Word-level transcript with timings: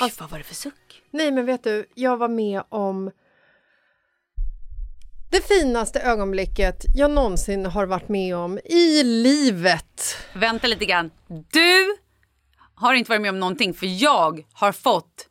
Oj, 0.00 0.12
vad 0.18 0.30
var 0.30 0.38
det 0.38 0.44
för 0.44 0.54
suck? 0.54 1.02
Nej, 1.10 1.32
men 1.32 1.46
vet 1.46 1.64
du, 1.64 1.86
jag 1.94 2.16
var 2.16 2.28
med 2.28 2.62
om 2.68 3.10
det 5.30 5.40
finaste 5.40 6.00
ögonblicket 6.00 6.84
jag 6.94 7.10
någonsin 7.10 7.66
har 7.66 7.86
varit 7.86 8.08
med 8.08 8.36
om 8.36 8.58
i 8.64 9.02
livet. 9.02 10.16
Vänta 10.34 10.66
lite 10.66 10.84
grann. 10.84 11.10
Du 11.28 11.96
har 12.74 12.94
inte 12.94 13.10
varit 13.10 13.22
med 13.22 13.28
om 13.28 13.40
någonting 13.40 13.74
för 13.74 14.02
jag 14.02 14.46
har 14.52 14.72
fått 14.72 15.28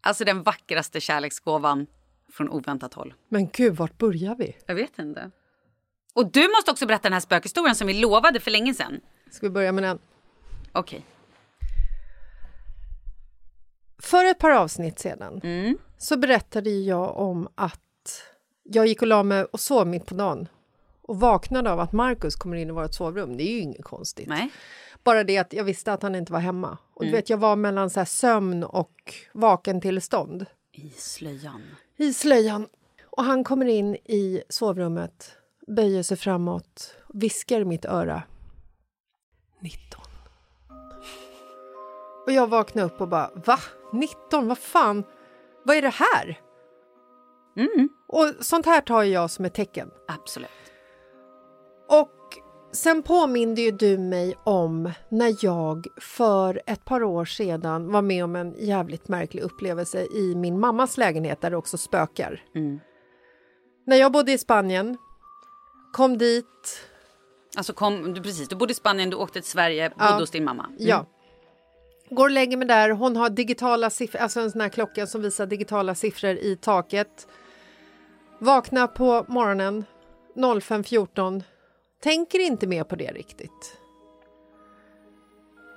alltså 0.00 0.24
den 0.24 0.42
vackraste 0.42 1.00
kärleksgåvan 1.00 1.86
från 2.32 2.48
oväntat 2.48 2.94
håll. 2.94 3.14
Men 3.28 3.48
gud, 3.48 3.76
vart 3.76 3.98
börjar 3.98 4.34
vi? 4.34 4.56
Jag 4.66 4.74
vet 4.74 4.98
inte. 4.98 5.30
Och 6.14 6.32
du 6.32 6.48
måste 6.48 6.70
också 6.70 6.86
berätta 6.86 7.02
den 7.02 7.12
här 7.12 7.20
spökhistorien 7.20 7.74
som 7.74 7.86
vi 7.86 7.94
lovade 7.94 8.40
för 8.40 8.50
länge 8.50 8.74
sedan. 8.74 9.00
Ska 9.30 9.46
vi 9.46 9.50
börja 9.50 9.72
med 9.72 9.84
den? 9.84 9.98
Okej. 10.72 11.04
För 13.98 14.24
ett 14.24 14.38
par 14.38 14.50
avsnitt 14.50 14.98
sedan 14.98 15.40
Mm. 15.44 15.78
så 15.98 16.16
berättade 16.16 16.70
jag 16.70 17.16
om 17.16 17.48
att 17.54 18.22
jag 18.62 18.86
gick 18.86 19.02
och 19.02 19.08
la 19.08 19.22
mig 19.22 19.44
och 19.44 19.60
sov 19.60 19.86
mitt 19.86 20.06
på 20.06 20.14
dagen 20.14 20.48
och 21.02 21.20
vaknade 21.20 21.72
av 21.72 21.80
att 21.80 21.92
Markus 21.92 22.36
kommer 22.36 22.56
in 22.56 22.68
i 22.68 22.72
vårt 22.72 22.94
sovrum. 22.94 23.36
Det 23.36 23.42
är 23.42 23.52
ju 23.52 23.58
inget 23.60 23.84
konstigt. 23.84 24.28
Nej. 24.28 24.50
Bara 25.04 25.24
det 25.24 25.38
att 25.38 25.52
jag 25.52 25.64
visste 25.64 25.92
att 25.92 26.02
han 26.02 26.14
inte 26.14 26.32
var 26.32 26.40
hemma. 26.40 26.78
Och 26.94 27.04
du 27.04 27.10
vet, 27.10 27.30
jag 27.30 27.38
var 27.38 27.56
mellan 27.56 27.90
så 27.90 28.04
sömn 28.04 28.64
och 28.64 29.14
vakentillstånd 29.32 30.46
I 30.72 30.90
slöjan. 30.90 31.62
i 31.96 32.12
slöjan. 32.12 32.66
Och 33.04 33.24
han 33.24 33.44
kommer 33.44 33.66
in 33.66 33.94
i 33.94 34.42
sovrummet, 34.48 35.32
böjer 35.66 36.02
sig 36.02 36.16
framåt, 36.16 36.94
viskar 37.14 37.60
i 37.60 37.64
mitt 37.64 37.84
öra. 37.84 38.22
19. 39.60 40.00
Och 42.26 42.32
jag 42.32 42.46
vaknar 42.46 42.84
upp 42.84 43.00
och 43.00 43.08
bara, 43.08 43.30
va? 43.46 43.58
19? 43.92 44.48
Vad 44.48 44.58
fan? 44.58 45.04
Vad 45.64 45.76
är 45.76 45.82
det 45.82 45.94
här? 45.94 46.40
Mm. 47.56 47.88
Och 48.08 48.44
sånt 48.44 48.66
här 48.66 48.80
tar 48.80 49.02
jag 49.02 49.30
som 49.30 49.44
ett 49.44 49.54
tecken. 49.54 49.90
Absolut. 50.08 50.50
Och 51.88 52.14
Sen 52.72 53.02
påminde 53.02 53.60
ju 53.60 53.70
du 53.70 53.98
mig 53.98 54.34
om 54.44 54.92
när 55.08 55.36
jag 55.44 55.86
för 56.00 56.62
ett 56.66 56.84
par 56.84 57.02
år 57.02 57.24
sedan 57.24 57.92
var 57.92 58.02
med 58.02 58.24
om 58.24 58.36
en 58.36 58.54
jävligt 58.58 59.08
märklig 59.08 59.42
upplevelse 59.42 60.06
i 60.14 60.34
min 60.34 60.60
mammas 60.60 60.96
lägenhet 60.96 61.40
där 61.40 61.50
det 61.50 61.56
också 61.56 61.78
spökar. 61.78 62.44
När 63.86 63.96
jag 63.96 64.12
bodde 64.12 64.32
i 64.32 64.38
Spanien, 64.38 64.96
kom 65.92 66.18
dit, 66.18 66.80
Alltså 67.56 67.72
kom, 67.72 68.14
du, 68.14 68.22
precis, 68.22 68.48
du 68.48 68.56
bodde 68.56 68.72
i 68.72 68.74
Spanien, 68.74 69.10
du 69.10 69.16
åkte 69.16 69.40
till 69.40 69.50
Sverige, 69.50 69.90
bodde 69.90 70.04
Ja. 70.04 70.18
hos 70.18 70.30
din 70.30 70.44
mamma. 70.44 70.64
Mm. 70.64 70.76
Ja. 70.78 71.06
Går 72.10 72.24
och 72.24 72.30
lägger 72.30 72.56
mig 72.56 72.68
där. 72.68 72.90
Hon 72.90 73.16
har 73.16 73.30
digitala 73.30 73.90
siffror, 73.90 74.20
alltså 74.20 74.40
en 74.40 74.50
sån 74.50 74.60
här 74.60 74.68
klocka 74.68 75.06
som 75.06 75.22
visar 75.22 75.46
digitala 75.46 75.94
siffror 75.94 76.30
i 76.30 76.56
taket. 76.56 77.28
Vaknar 78.38 78.86
på 78.86 79.24
morgonen 79.28 79.84
05.14. 80.34 81.42
Tänker 82.02 82.38
inte 82.38 82.66
mer 82.66 82.84
på 82.84 82.96
det 82.96 83.12
riktigt. 83.12 83.78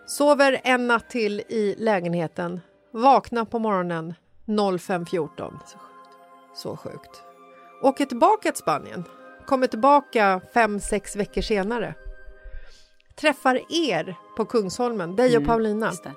Sover 0.08 0.62
en 0.64 0.88
natt 0.88 1.10
till 1.10 1.40
i 1.40 1.76
lägenheten. 1.78 2.60
Vaknar 2.92 3.46
på 3.46 3.60
morgonen 3.60 4.14
05.14. 4.46 5.54
Så 6.56 6.78
sjukt. 6.78 7.24
Åker 7.82 8.06
tillbaka 8.06 8.52
till 8.52 8.62
Spanien. 8.62 9.04
Kommer 9.46 9.68
tillbaka 9.68 10.42
fem, 10.54 10.80
sex 10.80 11.16
veckor 11.16 11.42
senare 11.42 11.96
träffar 13.22 13.62
er 13.70 14.16
på 14.38 14.46
Kungsholmen, 14.46 15.16
dig 15.16 15.38
och 15.38 15.46
Paulina, 15.46 15.86
Just 15.86 16.04
det. 16.04 16.14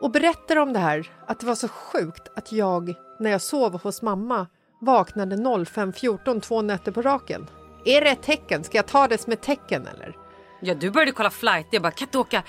och 0.00 0.10
berättar 0.10 0.56
om 0.56 0.72
det 0.72 0.78
här, 0.78 1.10
att 1.26 1.40
det 1.40 1.46
var 1.46 1.54
så 1.54 1.68
sjukt 1.68 2.28
att 2.36 2.52
jag, 2.52 2.94
när 3.20 3.30
jag 3.30 3.40
sov 3.40 3.82
hos 3.82 4.02
mamma, 4.02 4.46
vaknade 4.80 5.36
05.14 5.36 6.40
två 6.40 6.62
nätter 6.62 6.92
på 6.92 7.02
raken. 7.02 7.46
Är 7.84 8.00
det 8.00 8.10
ett 8.10 8.22
tecken? 8.22 8.64
Ska 8.64 8.78
jag 8.78 8.86
ta 8.86 9.08
det 9.08 9.18
som 9.18 9.32
ett 9.32 9.40
tecken 9.42 9.86
eller? 9.86 10.16
Ja, 10.60 10.74
du 10.74 10.90
började 10.90 11.12
kolla 11.12 11.30
flight. 11.30 11.66
Jag 11.70 11.82
bara, 11.82 11.90
kan 11.92 12.06
inte 12.08 12.18
åka 12.18 12.42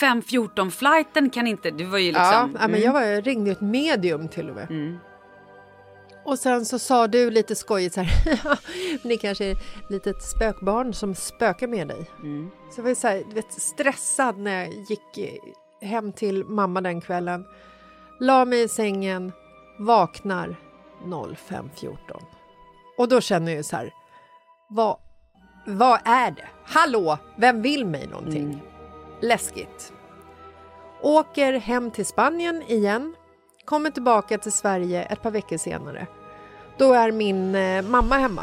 5.14 0.00 0.70
flighten? 0.70 1.30
Kan 1.30 1.46
inte. 1.46 1.70
Du 1.70 1.84
var 1.84 1.98
ju 1.98 2.12
liksom... 2.12 2.56
ja, 2.60 2.68
men 2.68 2.80
jag, 2.80 2.92
var, 2.92 3.02
jag 3.02 3.26
ringde 3.26 3.50
ett 3.50 3.60
medium 3.60 4.28
till 4.28 4.50
och 4.50 4.56
med. 4.56 4.98
Och 6.26 6.38
sen 6.38 6.64
så 6.64 6.78
sa 6.78 7.06
du 7.06 7.30
lite 7.30 7.54
skojigt 7.54 7.94
så 7.94 8.00
här, 8.00 8.58
det 9.08 9.16
kanske 9.16 9.44
är 9.44 9.52
ett 9.52 9.90
litet 9.90 10.22
spökbarn 10.22 10.94
som 10.94 11.14
spökar 11.14 11.66
med 11.66 11.88
dig. 11.88 12.10
Så 12.70 12.80
jag 12.80 12.84
var 12.84 12.94
så 12.94 13.08
här, 13.08 13.24
du 13.28 13.34
vet, 13.34 13.52
stressad 13.52 14.38
när 14.38 14.64
jag 14.64 14.74
gick 14.74 15.32
hem 15.80 16.12
till 16.12 16.44
mamma 16.44 16.80
den 16.80 17.00
kvällen. 17.00 17.46
La 18.20 18.44
mig 18.44 18.62
i 18.62 18.68
sängen, 18.68 19.32
vaknar 19.78 20.56
05.14. 21.04 21.96
Och 22.98 23.08
då 23.08 23.20
känner 23.20 23.52
jag 23.52 23.56
ju 23.56 23.62
så 23.62 23.76
här, 23.76 23.94
vad, 24.68 24.98
vad 25.66 26.00
är 26.04 26.30
det? 26.30 26.48
Hallå, 26.64 27.18
vem 27.36 27.62
vill 27.62 27.86
mig 27.86 28.06
någonting? 28.06 28.62
Läskigt. 29.20 29.92
Åker 31.02 31.52
hem 31.52 31.90
till 31.90 32.06
Spanien 32.06 32.62
igen. 32.62 33.14
Kommer 33.66 33.90
tillbaka 33.90 34.38
till 34.38 34.52
Sverige 34.52 35.02
ett 35.02 35.22
par 35.22 35.30
veckor 35.30 35.56
senare. 35.56 36.06
Då 36.78 36.92
är 36.92 37.12
min 37.12 37.54
eh, 37.54 37.82
mamma 37.82 38.14
hemma. 38.18 38.42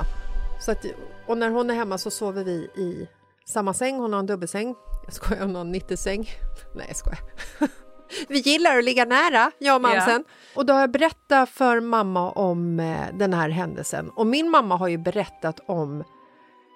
Så 0.61 0.71
att, 0.71 0.85
och 1.27 1.37
när 1.37 1.49
hon 1.49 1.69
är 1.69 1.73
hemma 1.73 1.97
så 1.97 2.11
sover 2.11 2.43
vi 2.43 2.53
i 2.75 3.07
samma 3.45 3.73
säng. 3.73 3.99
Hon 3.99 4.13
har 4.13 4.19
en 4.19 4.25
dubbelsäng. 4.25 4.75
Jag 5.05 5.13
skojar, 5.13 5.41
hon 5.41 5.55
har 5.55 5.61
en 5.61 5.75
90-säng. 5.75 6.29
Nej, 6.75 6.85
jag 6.87 6.95
skojar. 6.95 7.19
Vi 8.27 8.39
gillar 8.39 8.77
att 8.77 8.83
ligga 8.83 9.05
nära, 9.05 9.51
jag 9.57 9.75
och 9.75 9.81
mamsen. 9.81 10.23
Och 10.55 10.65
då 10.65 10.73
har 10.73 10.79
jag 10.79 10.91
berättat 10.91 11.49
för 11.49 11.79
mamma 11.79 12.31
om 12.31 12.79
eh, 12.79 13.07
den 13.13 13.33
här 13.33 13.49
händelsen. 13.49 14.09
Och 14.09 14.27
min 14.27 14.49
mamma 14.49 14.75
har 14.77 14.87
ju 14.87 14.97
berättat 14.97 15.59
om 15.67 16.03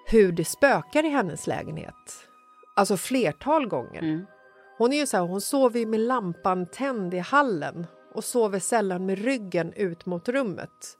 hur 0.06 0.32
det 0.32 0.44
spökar 0.44 1.04
i 1.04 1.08
hennes 1.08 1.46
lägenhet. 1.46 1.94
Alltså 2.76 2.96
flertal 2.96 3.66
gånger. 3.68 4.26
Hon 4.78 4.92
är 4.92 4.96
ju 4.96 5.06
så 5.06 5.16
här, 5.16 5.24
hon 5.24 5.40
sover 5.40 5.80
ju 5.80 5.86
med 5.86 6.00
lampan 6.00 6.66
tänd 6.66 7.14
i 7.14 7.18
hallen 7.18 7.86
och 8.14 8.24
sover 8.24 8.58
sällan 8.58 9.06
med 9.06 9.18
ryggen 9.18 9.72
ut 9.72 10.06
mot 10.06 10.28
rummet. 10.28 10.98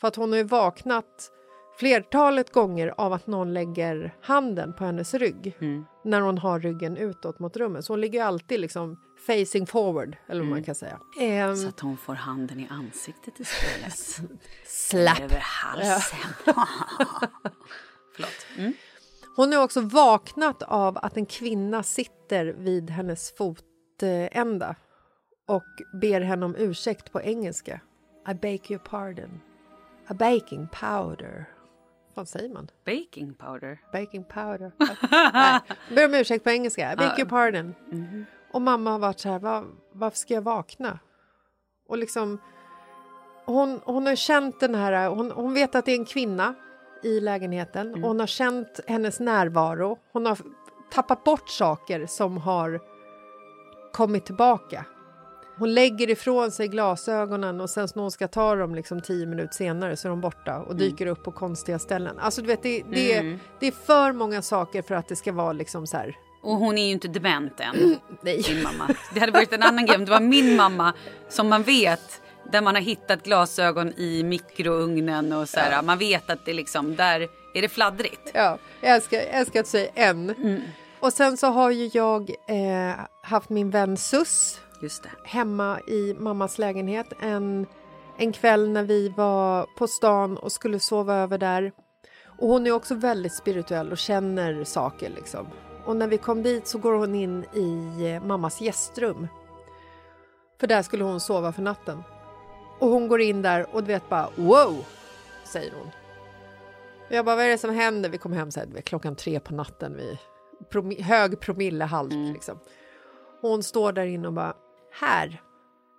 För 0.00 0.08
att 0.08 0.16
hon 0.16 0.30
har 0.30 0.36
ju 0.36 0.44
vaknat 0.44 1.30
flertalet 1.78 2.52
gånger 2.52 2.94
av 2.96 3.12
att 3.12 3.26
någon 3.26 3.52
lägger 3.54 4.14
handen 4.22 4.72
på 4.72 4.84
hennes 4.84 5.14
rygg 5.14 5.56
när 6.04 6.20
hon 6.20 6.38
har 6.38 6.60
ryggen 6.60 6.96
utåt 6.96 7.38
mot 7.38 7.56
rummet. 7.56 7.84
Så 7.84 7.92
hon 7.92 8.00
ligger 8.00 8.24
alltid 8.24 8.60
liksom 8.60 9.00
facing 9.26 9.66
forward, 9.66 10.16
eller 10.26 10.40
vad 10.40 10.50
man 10.50 10.64
kan 10.64 10.74
säga. 10.74 11.00
Ehm, 11.20 11.56
Så 11.56 11.68
att 11.68 11.80
hon 11.80 11.96
får 11.96 12.14
handen 12.14 12.60
i 12.60 12.68
ansiktet 12.70 13.40
istället. 13.40 14.30
slapp. 14.66 15.20
Över 15.20 15.40
halsen. 15.42 16.18
Förlåt. 18.14 18.46
Mm. 18.56 18.72
Hon 19.36 19.52
har 19.52 19.64
också 19.64 19.80
vaknat 19.80 20.62
av 20.62 20.98
att 21.02 21.16
en 21.16 21.26
kvinna 21.26 21.82
sitter 21.82 22.44
vid 22.46 22.90
hennes 22.90 23.32
fotända 23.36 24.76
och 25.56 25.98
ber 26.00 26.20
henne 26.20 26.46
om 26.46 26.54
ursäkt 26.58 27.12
på 27.12 27.20
engelska. 27.22 27.80
I 28.30 28.34
bake 28.34 28.72
your 28.74 28.78
pardon. 28.78 29.40
A 30.08 30.14
baking 30.14 30.68
powder. 30.80 31.44
Vad 32.14 32.28
säger 32.28 32.48
man? 32.48 32.68
Baking 32.86 33.34
powder. 33.34 33.78
Baking 33.92 34.24
powder. 34.24 34.72
Nej, 35.32 35.60
ber 35.94 36.04
om 36.06 36.14
ursäkt 36.14 36.44
på 36.44 36.50
engelska. 36.50 36.92
I 36.92 36.96
bake 36.96 37.20
your 37.20 37.28
pardon. 37.30 37.74
Och 38.52 38.62
mamma 38.62 38.90
har 38.90 38.98
varit 38.98 39.18
så 39.20 39.28
här, 39.28 39.38
"Va- 39.38 39.64
varför 39.92 40.16
ska 40.18 40.34
jag 40.34 40.42
vakna? 40.42 40.98
Och 41.88 41.98
liksom, 41.98 42.38
hon, 43.44 43.80
hon 43.84 44.06
har 44.06 44.14
känt 44.16 44.60
den 44.60 44.74
här, 44.74 45.08
hon, 45.08 45.30
hon 45.30 45.54
vet 45.54 45.74
att 45.74 45.84
det 45.84 45.92
är 45.92 45.98
en 45.98 46.04
kvinna 46.04 46.54
i 47.02 47.20
lägenheten. 47.20 47.94
Och 47.94 48.00
hon 48.00 48.20
har 48.20 48.26
känt 48.26 48.80
hennes 48.86 49.20
närvaro. 49.20 49.98
Hon 50.12 50.26
har 50.26 50.38
tappat 50.90 51.24
bort 51.24 51.48
saker 51.48 52.06
som 52.06 52.36
har 52.38 52.80
kommit 53.92 54.26
tillbaka. 54.26 54.84
Hon 55.60 55.74
lägger 55.74 56.10
ifrån 56.10 56.50
sig 56.50 56.68
glasögonen 56.68 57.60
och 57.60 57.70
sen 57.70 57.88
när 57.94 58.02
hon 58.02 58.10
ska 58.10 58.28
ta 58.28 58.54
dem 58.54 58.74
liksom 58.74 59.00
tio 59.00 59.26
minuter 59.26 59.54
senare 59.54 59.96
så 59.96 60.08
är 60.08 60.10
de 60.10 60.20
borta 60.20 60.58
och 60.58 60.76
dyker 60.76 61.06
upp 61.06 61.24
på 61.24 61.32
konstiga 61.32 61.78
ställen. 61.78 62.18
Alltså 62.18 62.40
du 62.40 62.46
vet, 62.46 62.62
det, 62.62 62.82
det, 62.90 63.12
är, 63.12 63.38
det 63.58 63.66
är 63.66 63.72
för 63.72 64.12
många 64.12 64.42
saker 64.42 64.82
för 64.82 64.94
att 64.94 65.08
det 65.08 65.16
ska 65.16 65.32
vara 65.32 65.52
liksom 65.52 65.86
så 65.86 65.96
här... 65.96 66.16
Och 66.42 66.56
hon 66.56 66.78
är 66.78 66.86
ju 66.86 66.92
inte 66.92 67.08
dement 67.08 67.60
än, 67.60 67.98
Nej. 68.20 68.42
din 68.42 68.62
mamma. 68.62 68.94
Det 69.14 69.20
hade 69.20 69.32
varit 69.32 69.52
en 69.52 69.62
annan 69.62 69.86
grej 69.86 69.96
om 69.96 70.04
det 70.04 70.10
var 70.10 70.20
min 70.20 70.56
mamma 70.56 70.94
som 71.28 71.48
man 71.48 71.62
vet 71.62 72.22
där 72.52 72.60
man 72.60 72.74
har 72.74 72.82
hittat 72.82 73.22
glasögon 73.22 73.92
i 73.96 74.22
mikrougnen 74.22 75.32
och 75.32 75.48
så 75.48 75.60
här. 75.60 75.82
Man 75.82 75.98
vet 75.98 76.30
att 76.30 76.44
det 76.44 76.52
liksom, 76.52 76.96
där 76.96 77.28
är 77.54 77.62
det 77.62 77.68
fladdrigt. 77.68 78.30
Ja, 78.34 78.58
jag 78.80 78.94
älskar, 78.94 79.16
jag 79.16 79.28
älskar 79.28 79.60
att 79.60 79.66
säga 79.66 79.90
en. 79.94 80.62
Och 81.00 81.12
sen 81.12 81.36
så 81.36 81.46
har 81.46 81.70
ju 81.70 81.90
jag 81.92 82.30
eh, 82.30 82.94
haft 83.22 83.50
min 83.50 83.70
vän 83.70 83.96
Sus 83.96 84.60
Just 84.80 85.02
det. 85.02 85.10
hemma 85.24 85.80
i 85.80 86.14
mammas 86.18 86.58
lägenhet 86.58 87.06
en, 87.20 87.66
en 88.16 88.32
kväll 88.32 88.70
när 88.70 88.82
vi 88.82 89.08
var 89.08 89.66
på 89.78 89.86
stan 89.86 90.36
och 90.36 90.52
skulle 90.52 90.80
sova 90.80 91.14
över 91.14 91.38
där. 91.38 91.72
Och 92.38 92.48
hon 92.48 92.66
är 92.66 92.72
också 92.72 92.94
väldigt 92.94 93.34
spirituell 93.34 93.92
och 93.92 93.98
känner 93.98 94.64
saker 94.64 95.10
liksom. 95.10 95.46
Och 95.84 95.96
när 95.96 96.08
vi 96.08 96.18
kom 96.18 96.42
dit 96.42 96.66
så 96.66 96.78
går 96.78 96.92
hon 96.92 97.14
in 97.14 97.44
i 97.54 98.04
eh, 98.10 98.22
mammas 98.26 98.60
gästrum. 98.60 99.28
För 100.60 100.66
där 100.66 100.82
skulle 100.82 101.04
hon 101.04 101.20
sova 101.20 101.52
för 101.52 101.62
natten. 101.62 102.02
Och 102.78 102.88
hon 102.88 103.08
går 103.08 103.20
in 103.20 103.42
där 103.42 103.66
och 103.74 103.82
du 103.82 103.86
vet 103.86 104.08
bara 104.08 104.28
wow, 104.36 104.84
säger 105.44 105.72
hon. 105.78 105.90
Och 107.08 107.16
jag 107.16 107.24
bara, 107.24 107.36
vad 107.36 107.44
är 107.44 107.48
det 107.48 107.58
som 107.58 107.74
händer? 107.74 108.10
Vi 108.10 108.18
kom 108.18 108.32
hem 108.32 108.50
så 108.50 108.60
här, 108.60 108.80
klockan 108.80 109.16
tre 109.16 109.40
på 109.40 109.54
natten, 109.54 109.96
vid 109.96 110.18
promi- 110.70 111.02
hög 111.02 111.40
promillehalt 111.40 112.12
liksom. 112.12 112.58
Hon 113.40 113.62
står 113.62 113.92
där 113.92 114.06
inne 114.06 114.28
och 114.28 114.34
bara, 114.34 114.54
här, 114.92 115.40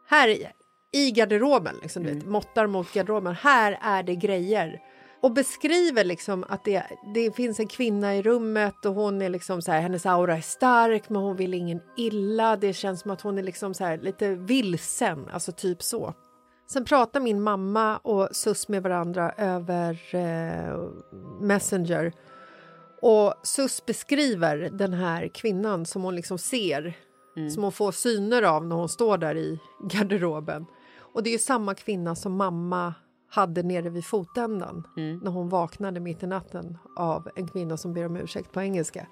här 0.08 0.52
i, 0.94 1.12
garderoben, 1.12 1.76
liksom, 1.82 2.04
du 2.04 2.14
vet, 2.14 2.26
måttar 2.26 2.68
mot 2.68 2.94
garderoben, 2.94 3.36
här 3.36 3.80
är 3.82 4.04
det 4.04 4.16
grejer. 4.16 4.82
Och 5.22 5.34
beskriver 5.34 6.04
liksom 6.04 6.46
att 6.50 6.66
det, 6.66 6.84
det 7.14 7.36
finns 7.36 7.60
en 7.60 7.68
kvinna 7.68 8.16
i 8.16 8.22
rummet 8.22 8.86
och 8.86 8.94
hon 8.94 9.22
är 9.22 9.30
liksom 9.30 9.62
så 9.62 9.72
här, 9.72 9.82
hennes 9.82 10.06
aura 10.06 10.38
är 10.38 10.42
stark 10.42 11.10
men 11.10 11.22
hon 11.22 11.36
vill 11.36 11.54
ingen 11.54 11.82
illa. 11.98 12.56
Det 12.56 12.74
känns 12.74 13.02
som 13.02 13.12
att 13.12 13.22
hon 13.22 13.38
är 13.38 13.44
liksom 13.44 13.74
så 13.74 13.84
här, 13.84 13.98
lite 13.98 14.30
vilsen, 14.30 15.28
alltså 15.34 15.52
typ 15.52 15.84
så. 15.84 16.14
Sen 16.72 16.86
pratar 16.86 17.20
min 17.20 17.42
mamma 17.42 17.98
och 17.98 18.30
Sus 18.32 18.68
med 18.68 18.84
varandra 18.84 19.32
över 19.38 20.16
eh, 20.16 20.80
Messenger. 21.42 22.14
Och 23.02 23.34
Sus 23.44 23.86
beskriver 23.86 24.70
den 24.72 24.94
här 24.94 25.28
kvinnan 25.28 25.86
som 25.86 26.04
hon 26.04 26.16
liksom 26.16 26.38
ser, 26.38 26.98
som 27.54 27.64
hon 27.64 27.72
får 27.72 27.92
syner 27.92 28.42
av 28.42 28.66
när 28.66 28.76
hon 28.76 28.90
står 28.90 29.18
där 29.18 29.38
i 29.38 29.60
garderoben. 29.80 30.66
Och 31.14 31.24
det 31.24 31.34
är 31.34 31.38
samma 31.38 31.76
kvinna 31.76 32.16
som 32.16 32.36
mamma 32.36 32.94
hade 33.30 33.64
nere 33.64 33.90
vid 33.90 34.06
fotändan 34.06 34.88
när 34.96 35.32
hon 35.32 35.50
vaknade 35.50 36.00
mitt 36.00 36.24
i 36.24 36.28
natten 36.28 36.78
av 36.96 37.30
en 37.36 37.48
kvinna 37.48 37.78
som 37.78 37.94
ber 37.94 38.06
om 38.06 38.18
ursäkt 38.18 38.52
på 38.52 38.62
engelska. 38.62 39.08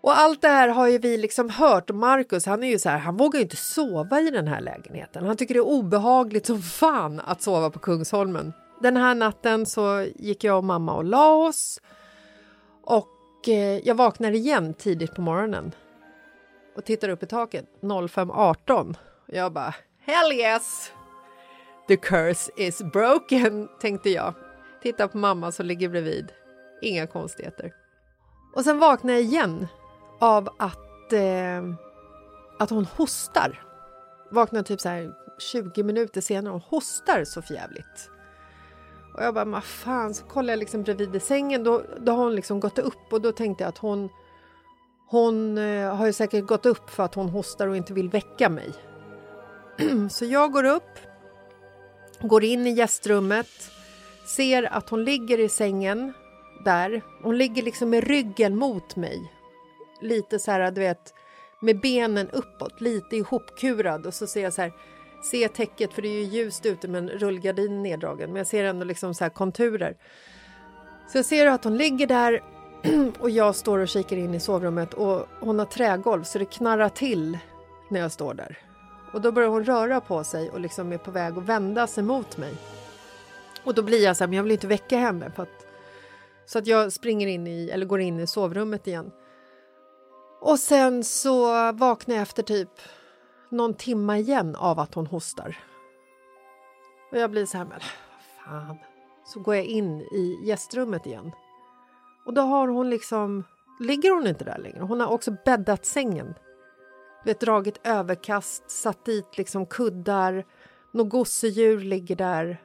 Och 0.00 0.18
allt 0.18 0.42
det 0.42 0.48
här 0.48 0.68
har 0.68 0.88
ju 0.88 0.98
vi 0.98 1.16
liksom 1.16 1.50
hört 1.50 1.94
Marcus 1.94 2.46
han 2.46 2.62
är 2.62 2.68
ju 2.68 2.78
så 2.78 2.88
här, 2.88 2.98
han 2.98 3.16
vågar 3.16 3.38
ju 3.38 3.42
inte 3.42 3.56
sova 3.56 4.20
i 4.20 4.30
den 4.30 4.48
här 4.48 4.60
lägenheten. 4.60 5.26
Han 5.26 5.36
tycker 5.36 5.54
det 5.54 5.60
är 5.60 5.66
obehagligt 5.66 6.46
som 6.46 6.62
fan 6.62 7.20
att 7.20 7.42
sova 7.42 7.70
på 7.70 7.78
Kungsholmen. 7.78 8.52
Den 8.80 8.96
här 8.96 9.14
natten 9.14 9.66
så 9.66 10.06
gick 10.14 10.44
jag 10.44 10.58
och 10.58 10.64
mamma 10.64 10.94
och 10.94 11.04
la 11.04 11.34
oss 11.34 11.80
och 12.82 13.48
eh, 13.48 13.78
jag 13.86 13.94
vaknar 13.94 14.30
igen 14.30 14.74
tidigt 14.74 15.14
på 15.14 15.20
morgonen 15.20 15.72
och 16.76 16.84
tittar 16.84 17.08
upp 17.08 17.22
i 17.22 17.26
taket 17.26 17.64
05.18. 17.80 18.94
Jag 19.26 19.52
bara 19.52 19.74
hell 20.00 20.32
yes! 20.32 20.92
The 21.88 21.96
curse 21.96 22.50
is 22.56 22.82
broken, 22.82 23.68
tänkte 23.80 24.10
jag. 24.10 24.34
Tittar 24.82 25.08
på 25.08 25.18
mamma 25.18 25.52
som 25.52 25.66
ligger 25.66 25.88
bredvid. 25.88 26.32
Inga 26.82 27.06
konstigheter. 27.06 27.72
Och 28.54 28.64
sen 28.64 28.78
vaknar 28.78 29.12
jag 29.12 29.22
igen 29.22 29.66
av 30.20 30.48
att, 30.58 31.12
eh, 31.12 31.62
att 32.58 32.70
hon 32.70 32.84
hostar. 32.84 33.62
Vaknar 34.30 34.62
typ 34.62 34.80
så 34.80 34.88
här 34.88 35.12
20 35.38 35.82
minuter 35.82 36.20
senare 36.20 36.54
och 36.54 36.62
hostar 36.62 37.24
så 37.24 37.42
förjävligt. 37.42 38.10
Och 39.14 39.24
jag 39.24 39.34
bara, 39.34 39.44
vad 39.44 39.64
fan, 39.64 40.14
så 40.14 40.24
kollar 40.24 40.52
jag 40.52 40.58
liksom 40.58 40.82
bredvid 40.82 41.16
i 41.16 41.20
sängen, 41.20 41.64
då, 41.64 41.82
då 41.98 42.12
har 42.12 42.24
hon 42.24 42.34
liksom 42.34 42.60
gått 42.60 42.78
upp 42.78 43.12
och 43.12 43.20
då 43.20 43.32
tänkte 43.32 43.64
jag 43.64 43.68
att 43.68 43.78
hon 43.78 44.08
hon 45.08 45.58
eh, 45.58 45.94
har 45.94 46.06
ju 46.06 46.12
säkert 46.12 46.46
gått 46.46 46.66
upp 46.66 46.90
för 46.90 47.02
att 47.04 47.14
hon 47.14 47.28
hostar 47.28 47.66
och 47.66 47.76
inte 47.76 47.92
vill 47.92 48.08
väcka 48.08 48.48
mig. 48.48 48.72
så 50.10 50.24
jag 50.24 50.52
går 50.52 50.64
upp, 50.64 50.98
går 52.20 52.44
in 52.44 52.66
i 52.66 52.70
gästrummet, 52.70 53.70
ser 54.36 54.62
att 54.62 54.88
hon 54.88 55.04
ligger 55.04 55.40
i 55.40 55.48
sängen 55.48 56.12
där. 56.64 57.02
Hon 57.22 57.38
ligger 57.38 57.62
liksom 57.62 57.90
med 57.90 58.04
ryggen 58.04 58.56
mot 58.56 58.96
mig. 58.96 59.32
Lite 60.00 60.38
så 60.38 60.50
här, 60.50 60.70
du 60.70 60.80
vet, 60.80 61.14
med 61.60 61.80
benen 61.80 62.30
uppåt, 62.30 62.80
lite 62.80 63.16
ihopkurad 63.16 64.06
och 64.06 64.14
så 64.14 64.26
ser 64.26 64.42
jag 64.42 64.52
så 64.52 64.62
här, 64.62 64.72
ser 65.30 65.48
täcket 65.48 65.92
för 65.92 66.02
det 66.02 66.08
är 66.08 66.12
ju 66.12 66.22
ljust 66.22 66.66
ute 66.66 66.88
men 66.88 67.08
rullgardinen 67.08 67.82
neddragen, 67.82 68.30
men 68.30 68.36
jag 68.36 68.46
ser 68.46 68.64
ändå 68.64 68.84
liksom 68.84 69.14
så 69.14 69.24
här 69.24 69.30
konturer. 69.30 69.96
Så 71.08 71.18
jag 71.18 71.24
ser 71.24 71.46
att 71.46 71.64
hon 71.64 71.76
ligger 71.76 72.06
där 72.06 72.42
och 73.18 73.30
jag 73.30 73.54
står 73.54 73.78
och 73.78 73.88
kikar 73.88 74.16
in 74.16 74.34
i 74.34 74.40
sovrummet 74.40 74.94
och 74.94 75.26
hon 75.40 75.58
har 75.58 75.66
trägolv 75.66 76.22
så 76.22 76.38
det 76.38 76.44
knarrar 76.44 76.88
till 76.88 77.38
när 77.88 78.00
jag 78.00 78.12
står 78.12 78.34
där. 78.34 78.58
Och 79.12 79.20
då 79.20 79.32
börjar 79.32 79.48
hon 79.48 79.64
röra 79.64 80.00
på 80.00 80.24
sig 80.24 80.50
och 80.50 80.60
liksom 80.60 80.92
är 80.92 80.98
på 80.98 81.10
väg 81.10 81.38
att 81.38 81.44
vända 81.44 81.86
sig 81.86 82.04
mot 82.04 82.36
mig. 82.36 82.54
Och 83.64 83.74
då 83.74 83.82
blir 83.82 84.04
jag 84.04 84.16
så 84.16 84.24
här, 84.24 84.28
men 84.28 84.36
jag 84.36 84.42
vill 84.42 84.52
inte 84.52 84.66
väcka 84.66 84.98
henne. 84.98 85.30
För 85.30 85.42
att, 85.42 85.66
så 86.46 86.58
att 86.58 86.66
jag 86.66 86.92
springer 86.92 87.26
in 87.26 87.46
i, 87.46 87.70
eller 87.72 87.86
går 87.86 88.00
in 88.00 88.20
i 88.20 88.26
sovrummet 88.26 88.86
igen. 88.86 89.10
Och 90.40 90.58
sen 90.58 91.04
så 91.04 91.72
vaknar 91.72 92.14
jag 92.14 92.22
efter 92.22 92.42
typ 92.42 92.70
någon 93.50 93.74
timma 93.74 94.18
igen 94.18 94.56
av 94.56 94.78
att 94.78 94.94
hon 94.94 95.06
hostar. 95.06 95.58
Och 97.12 97.18
jag 97.18 97.30
blir 97.30 97.46
så 97.46 97.58
här, 97.58 97.64
men 97.64 97.80
fan. 98.44 98.76
Så 99.26 99.40
går 99.40 99.54
jag 99.54 99.64
in 99.64 100.00
i 100.00 100.40
gästrummet 100.44 101.06
igen. 101.06 101.32
Och 102.26 102.34
då 102.34 102.42
har 102.42 102.68
hon 102.68 102.90
liksom, 102.90 103.44
ligger 103.80 104.10
hon 104.10 104.26
inte 104.26 104.44
där 104.44 104.58
längre. 104.58 104.80
Hon 104.80 105.00
har 105.00 105.06
också 105.06 105.36
bäddat 105.44 105.84
sängen. 105.84 106.34
Du 107.24 107.30
vet, 107.30 107.40
dragit 107.40 107.80
överkast, 107.84 108.70
satt 108.70 109.04
dit 109.04 109.38
liksom 109.38 109.66
kuddar, 109.66 110.44
något 110.92 111.08
gosedjur 111.08 111.80
ligger 111.80 112.16
där. 112.16 112.62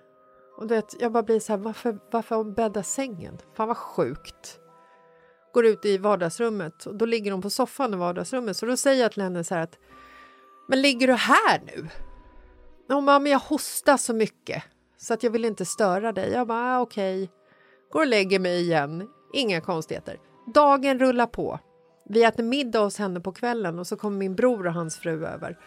Och 0.58 0.68
du 0.68 0.75
vet, 0.75 0.96
jag 1.01 1.12
bara 1.12 1.24
blir 1.24 1.39
så 1.39 1.53
här, 1.53 1.58
varför, 1.58 2.00
varför 2.12 2.36
har 2.36 2.44
hon 2.44 2.53
bäddat 2.53 2.86
sängen? 2.86 3.38
Fan 3.53 3.68
vad 3.68 3.77
sjukt. 3.77 4.60
Går 5.53 5.65
ut 5.65 5.86
i 5.86 5.98
vardagsrummet 5.98 6.86
och 6.86 6.96
då 6.96 7.06
ligger 7.06 7.32
hon 7.32 7.41
på 7.41 7.50
soffan 7.50 7.94
i 7.94 7.98
vardagsrummet. 7.98 8.58
Så 8.58 8.65
då 8.65 8.77
säger 8.77 9.01
jag 9.01 9.12
till 9.12 9.24
henne 9.24 9.44
så 9.44 9.56
här 9.56 9.62
att, 9.62 9.80
men 10.68 10.82
ligger 10.82 11.08
du 11.08 11.13
här 11.13 11.62
nu? 11.65 11.88
Hon 12.88 13.06
bara, 13.06 13.20
men 13.20 13.32
jag 13.32 13.39
hostar 13.39 13.98
så 13.98 14.13
mycket 14.13 14.63
så 14.98 15.13
att 15.13 15.24
jag 15.24 15.32
vill 15.32 15.46
inte 15.46 15.65
störa 15.65 16.12
dig. 16.12 16.32
Jag 16.32 16.48
bara, 16.48 16.77
ah, 16.77 16.82
okej. 16.82 17.24
Okay. 17.24 17.36
Går 17.91 18.00
och 18.00 18.08
lägger 18.08 18.39
mig 18.39 18.62
igen 18.62 19.08
Inga 19.33 19.61
konstigheter. 19.61 20.17
Dagen 20.53 21.00
rullar 21.00 21.27
på. 21.27 21.59
Vi 22.09 22.23
äter 22.23 22.43
middag 22.43 22.79
hos 22.79 22.97
henne 22.97 23.19
på 23.19 23.31
kvällen 23.31 23.79
och 23.79 23.88
så 23.88 23.97
kommer 23.97 24.17
min 24.17 24.35
bror 24.35 24.67
och 24.67 24.73
hans 24.73 24.97
fru 24.97 25.25
över. 25.25 25.57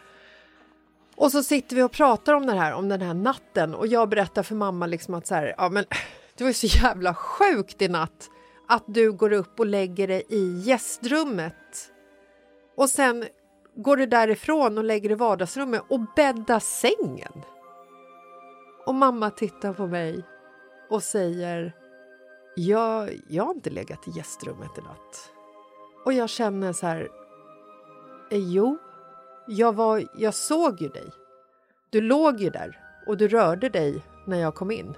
Och 1.17 1.33
så 1.33 1.43
sitter 1.43 1.77
vi 1.77 1.83
och 1.83 1.93
pratar 1.93 2.35
om 2.35 2.47
det 2.47 2.53
här, 2.53 2.73
om 2.73 2.89
den 2.89 3.01
här 3.01 3.15
natten 3.15 3.75
och 3.75 3.87
jag 3.87 4.09
berättar 4.09 4.43
för 4.43 4.55
mamma 4.55 4.87
liksom 4.87 5.15
att 5.15 5.27
så 5.27 5.35
här, 5.35 5.55
ja 5.59 5.69
men 5.69 5.85
det 6.35 6.45
var 6.45 6.49
ju 6.49 6.55
så 6.55 6.67
jävla 6.67 7.15
sjukt 7.15 7.83
i 7.83 7.89
natt 7.89 8.31
att 8.69 8.85
du 8.87 9.13
går 9.13 9.33
upp 9.33 9.61
och 9.61 9.67
lägger 9.67 10.09
dig 10.09 10.23
i 10.29 10.61
gästrummet 10.65 11.91
och 12.77 12.91
sen 12.91 13.25
går 13.77 13.97
du 13.97 14.07
därifrån 14.07 14.79
och 14.79 14.85
lägger 14.85 15.09
dig 15.09 15.17
i 15.17 15.19
vardagsrummet 15.19 15.83
och 15.89 16.01
bäddar 16.17 16.61
sängen. 16.61 17.43
Och 18.87 18.95
mamma 18.95 19.31
tittar 19.31 19.73
på 19.73 19.87
mig 19.87 20.23
och 20.91 21.03
säger 21.03 21.73
jag, 22.55 23.21
jag 23.29 23.45
har 23.45 23.55
inte 23.55 23.71
legat 23.71 24.09
i 24.09 24.11
gästrummet 24.11 24.79
i 24.79 24.81
natt. 24.81 25.31
Och 26.05 26.13
jag 26.13 26.29
känner 26.29 26.73
så 26.73 26.87
här... 26.87 27.09
Eh, 28.31 28.39
jo, 28.39 28.79
jag, 29.47 29.73
var, 29.73 30.05
jag 30.15 30.35
såg 30.35 30.81
ju 30.81 30.89
dig. 30.89 31.11
Du 31.91 32.01
låg 32.01 32.41
ju 32.41 32.51
där 32.51 32.81
och 33.07 33.17
du 33.17 33.29
rörde 33.29 33.69
dig 33.69 34.03
när 34.27 34.39
jag 34.41 34.55
kom 34.55 34.71
in. 34.71 34.95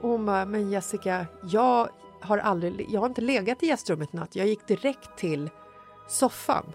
Och 0.00 0.08
hon 0.08 0.26
bara, 0.26 0.44
men 0.44 0.70
Jessica, 0.70 1.26
jag 1.42 1.88
har, 2.20 2.38
aldrig, 2.38 2.86
jag 2.90 3.00
har 3.00 3.08
inte 3.08 3.20
legat 3.20 3.62
i 3.62 3.66
gästrummet 3.66 4.14
i 4.14 4.16
natt. 4.16 4.36
Jag 4.36 4.46
gick 4.46 4.66
direkt 4.66 5.16
till 5.16 5.50
soffan. 6.08 6.72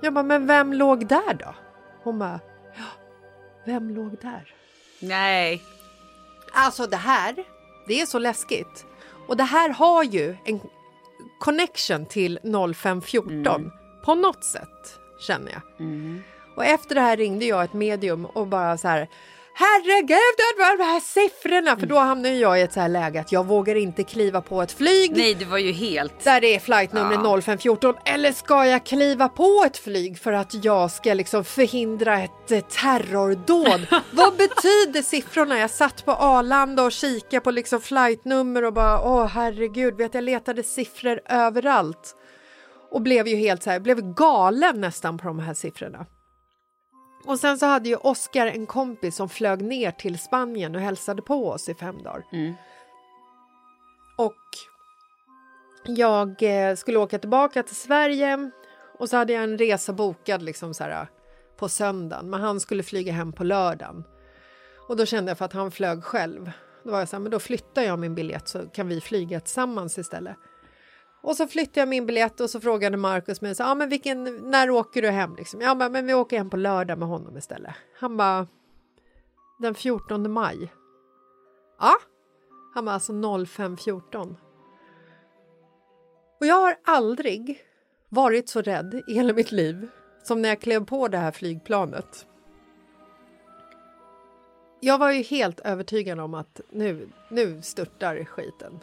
Jag 0.00 0.14
bara, 0.14 0.24
men 0.24 0.46
vem 0.46 0.72
låg 0.72 1.06
där 1.06 1.34
då? 1.34 1.54
Hon 2.02 2.18
bara, 2.18 2.40
ja, 2.76 2.84
vem 3.66 3.90
låg 3.90 4.16
där? 4.20 4.54
Nej. 5.00 5.62
Alltså 6.52 6.86
det 6.86 6.96
här 6.96 7.44
det 7.90 8.00
är 8.00 8.06
så 8.06 8.18
läskigt. 8.18 8.86
Och 9.26 9.36
det 9.36 9.44
här 9.44 9.68
har 9.68 10.04
ju 10.04 10.36
en 10.44 10.60
connection 11.38 12.06
till 12.06 12.38
0514 12.74 13.46
mm. 13.46 13.70
på 14.04 14.14
något 14.14 14.44
sätt, 14.44 14.98
känner 15.18 15.52
jag. 15.52 15.62
Mm. 15.86 16.22
Och 16.56 16.64
efter 16.64 16.94
det 16.94 17.00
här 17.00 17.16
ringde 17.16 17.44
jag 17.44 17.64
ett 17.64 17.72
medium 17.72 18.24
och 18.24 18.46
bara 18.46 18.78
så 18.78 18.88
här 18.88 19.08
herregud, 19.54 20.78
de 20.78 20.84
här 20.84 21.00
siffrorna! 21.00 21.76
För 21.76 21.86
då 21.86 21.98
hamnar 21.98 22.30
jag 22.30 22.58
i 22.58 22.62
ett 22.62 22.72
så 22.72 22.80
här 22.80 22.88
läge 22.88 23.20
att 23.20 23.32
jag 23.32 23.46
vågar 23.46 23.74
inte 23.74 24.04
kliva 24.04 24.40
på 24.40 24.62
ett 24.62 24.72
flyg. 24.72 25.16
Nej, 25.16 25.34
du 25.34 25.44
var 25.44 25.58
ju 25.58 25.72
helt... 25.72 26.24
Där 26.24 26.40
det 26.40 26.54
är 26.54 26.60
flightnummer 26.60 27.12
ja. 27.12 27.40
0514. 27.40 27.94
Eller 28.04 28.32
ska 28.32 28.66
jag 28.66 28.86
kliva 28.86 29.28
på 29.28 29.64
ett 29.66 29.78
flyg 29.78 30.18
för 30.18 30.32
att 30.32 30.64
jag 30.64 30.90
ska 30.90 31.14
liksom 31.14 31.44
förhindra 31.44 32.18
ett 32.18 32.50
eh, 32.50 32.60
terrordåd? 32.60 33.86
Vad 34.12 34.36
betyder 34.36 35.02
siffrorna? 35.02 35.58
Jag 35.58 35.70
satt 35.70 36.04
på 36.04 36.12
Arlanda 36.12 36.82
och 36.82 36.92
kikade 36.92 37.40
på 37.40 37.50
liksom 37.50 37.80
flightnummer 37.80 38.64
och 38.64 38.72
bara 38.72 39.02
åh 39.02 39.26
herregud, 39.26 39.94
vet 39.94 40.14
jag 40.14 40.24
letade 40.24 40.62
siffror 40.62 41.20
överallt. 41.28 42.16
Och 42.90 43.02
blev 43.02 43.28
ju 43.28 43.36
helt 43.36 43.62
så 43.62 43.70
här, 43.70 43.80
blev 43.80 44.14
galen 44.14 44.80
nästan 44.80 45.18
på 45.18 45.26
de 45.28 45.38
här 45.38 45.54
siffrorna. 45.54 46.06
Och 47.24 47.40
sen 47.40 47.58
så 47.58 47.66
hade 47.66 47.88
ju 47.88 47.96
Oscar 47.96 48.46
en 48.46 48.66
kompis 48.66 49.16
som 49.16 49.28
flög 49.28 49.62
ner 49.62 49.90
till 49.90 50.18
Spanien 50.18 50.74
och 50.74 50.80
hälsade 50.80 51.22
på 51.22 51.48
oss 51.48 51.68
i 51.68 51.74
fem 51.74 52.02
dagar. 52.02 52.24
Mm. 52.32 52.54
Och 54.16 54.36
jag 55.84 56.42
eh, 56.42 56.76
skulle 56.76 56.98
åka 56.98 57.18
tillbaka 57.18 57.62
till 57.62 57.76
Sverige 57.76 58.50
och 58.98 59.08
så 59.08 59.16
hade 59.16 59.32
jag 59.32 59.44
en 59.44 59.58
resa 59.58 59.92
bokad 59.92 60.42
liksom 60.42 60.74
så 60.74 60.84
här, 60.84 61.08
på 61.56 61.68
söndagen, 61.68 62.30
men 62.30 62.40
han 62.40 62.60
skulle 62.60 62.82
flyga 62.82 63.12
hem 63.12 63.32
på 63.32 63.44
lördagen. 63.44 64.04
Och 64.88 64.96
då 64.96 65.06
kände 65.06 65.30
jag 65.30 65.38
för 65.38 65.44
att 65.44 65.52
han 65.52 65.70
flög 65.70 66.04
själv. 66.04 66.50
Då 66.84 66.90
var 66.90 66.98
jag 66.98 67.08
så 67.08 67.16
här, 67.16 67.20
men 67.20 67.32
då 67.32 67.38
flyttar 67.38 67.82
jag 67.82 67.98
min 67.98 68.14
biljett 68.14 68.48
så 68.48 68.66
kan 68.66 68.88
vi 68.88 69.00
flyga 69.00 69.40
tillsammans 69.40 69.98
istället. 69.98 70.36
Och 71.22 71.36
så 71.36 71.46
flyttade 71.46 71.80
jag 71.80 71.88
min 71.88 72.06
biljett 72.06 72.40
och 72.40 72.50
så 72.50 72.60
frågade 72.60 72.96
Markus 72.96 73.40
mig 73.40 73.54
så, 73.54 73.64
ah, 73.64 73.74
men 73.74 73.88
vilken, 73.88 74.50
när 74.50 74.70
åker 74.70 75.02
du 75.02 75.08
hem? 75.08 75.36
Liksom. 75.36 75.60
Ja, 75.60 75.74
men, 75.74 75.92
men 75.92 76.06
vi 76.06 76.14
åker 76.14 76.38
hem 76.38 76.50
på 76.50 76.56
lördag 76.56 76.98
med 76.98 77.08
honom 77.08 77.36
istället. 77.36 77.74
Han 77.98 78.16
bara, 78.16 78.46
den 79.58 79.74
14 79.74 80.32
maj. 80.32 80.72
Ja, 81.78 81.94
han 82.74 82.84
var 82.84 82.92
alltså 82.92 83.12
05.14. 83.12 84.36
Och 86.40 86.46
jag 86.46 86.60
har 86.60 86.76
aldrig 86.84 87.64
varit 88.08 88.48
så 88.48 88.62
rädd 88.62 89.02
i 89.08 89.14
hela 89.14 89.32
mitt 89.32 89.52
liv 89.52 89.88
som 90.22 90.42
när 90.42 90.48
jag 90.48 90.60
klev 90.60 90.84
på 90.84 91.08
det 91.08 91.18
här 91.18 91.32
flygplanet. 91.32 92.26
Jag 94.80 94.98
var 94.98 95.10
ju 95.10 95.22
helt 95.22 95.60
övertygad 95.60 96.20
om 96.20 96.34
att 96.34 96.60
nu, 96.70 97.08
nu 97.28 97.62
störtar 97.62 98.24
skiten. 98.24 98.80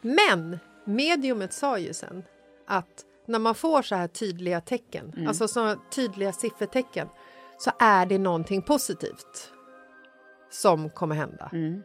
Men 0.00 0.58
mediumet 0.84 1.52
sa 1.52 1.78
ju 1.78 1.94
sen 1.94 2.24
att 2.66 3.04
när 3.26 3.38
man 3.38 3.54
får 3.54 3.82
så 3.82 3.94
här 3.94 4.08
tydliga 4.08 4.60
tecken, 4.60 5.12
mm. 5.16 5.28
alltså 5.28 5.48
så 5.48 5.76
tydliga 5.90 6.32
siffertecken, 6.32 7.08
så 7.58 7.70
är 7.78 8.06
det 8.06 8.18
någonting 8.18 8.62
positivt 8.62 9.52
som 10.50 10.90
kommer 10.90 11.14
hända. 11.14 11.50
Mm. 11.52 11.82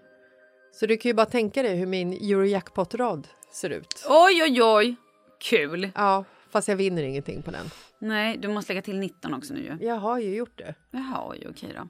Så 0.71 0.85
du 0.85 0.97
kan 0.97 1.09
ju 1.09 1.13
bara 1.13 1.25
tänka 1.25 1.61
dig 1.63 1.75
hur 1.75 1.85
min 1.85 2.13
Eurojackpot-rad 2.13 3.27
ser 3.51 3.69
ut. 3.69 4.05
Oj, 4.09 4.43
oj, 4.43 4.63
oj! 4.63 4.95
Kul! 5.39 5.91
Ja, 5.95 6.25
fast 6.49 6.67
jag 6.67 6.75
vinner 6.75 7.03
ingenting 7.03 7.41
på 7.41 7.51
den. 7.51 7.65
Nej, 7.99 8.37
du 8.37 8.47
måste 8.47 8.73
lägga 8.73 8.81
till 8.81 8.99
19 8.99 9.33
också 9.33 9.53
nu 9.53 9.59
ju. 9.59 9.87
Jag 9.87 9.95
har 9.95 10.19
ju 10.19 10.35
gjort 10.35 10.57
det. 10.57 10.75
Jaha, 10.91 11.29
oj, 11.29 11.47
okej 11.49 11.73
då. 11.75 11.87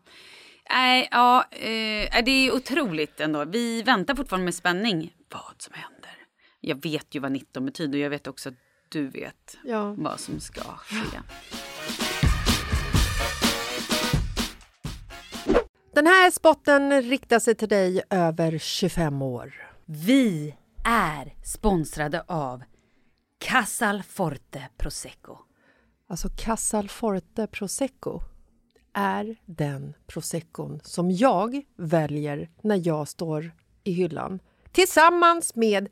Nej, 0.70 1.08
ja, 1.12 1.46
eh, 1.51 2.24
det 2.25 2.32
är 2.32 2.56
otroligt 2.56 3.20
ändå. 3.20 3.46
Vi 3.46 3.84
väntar 3.84 4.16
fortfarande 4.16 4.46
med 4.46 4.56
spänning 4.56 5.16
vad 5.30 5.62
som 5.62 5.74
händer 5.74 6.18
Jag 6.62 6.84
vet 6.84 7.16
ju 7.16 7.20
vad 7.20 7.32
19 7.32 7.66
betyder 7.66 8.00
och 8.00 8.06
jag 8.06 8.10
vet 8.10 8.28
också 8.28 8.50
att 8.50 8.56
du 8.89 9.08
vet 9.08 9.58
Ja. 9.63 9.96
vad 9.98 10.20
som 10.20 10.39
ska 10.39 10.62
ske. 10.62 11.20
Den 15.94 16.08
här 16.08 16.32
spotten 16.32 17.01
riktar 17.01 17.39
sig 17.39 17.56
till 17.56 17.70
dig 17.70 18.01
över 18.10 18.58
25 18.58 19.22
år. 19.22 19.54
Vi 19.86 20.56
är 20.86 21.34
sponsrade 21.44 22.24
av 22.28 22.63
Casalforte 23.38 24.70
Prosecco. 24.78 25.38
Alltså 26.08 26.30
Casalforte 26.38 27.48
Prosecco 27.48 28.22
är 28.94 29.36
den 29.46 29.94
proseccon 30.08 30.80
som 30.84 31.12
jag 31.12 31.62
väljer 31.78 32.50
när 32.62 32.88
jag 32.88 33.08
står 33.08 33.51
i 33.84 33.92
hyllan 33.92 34.39
tillsammans 34.71 35.55
med 35.55 35.89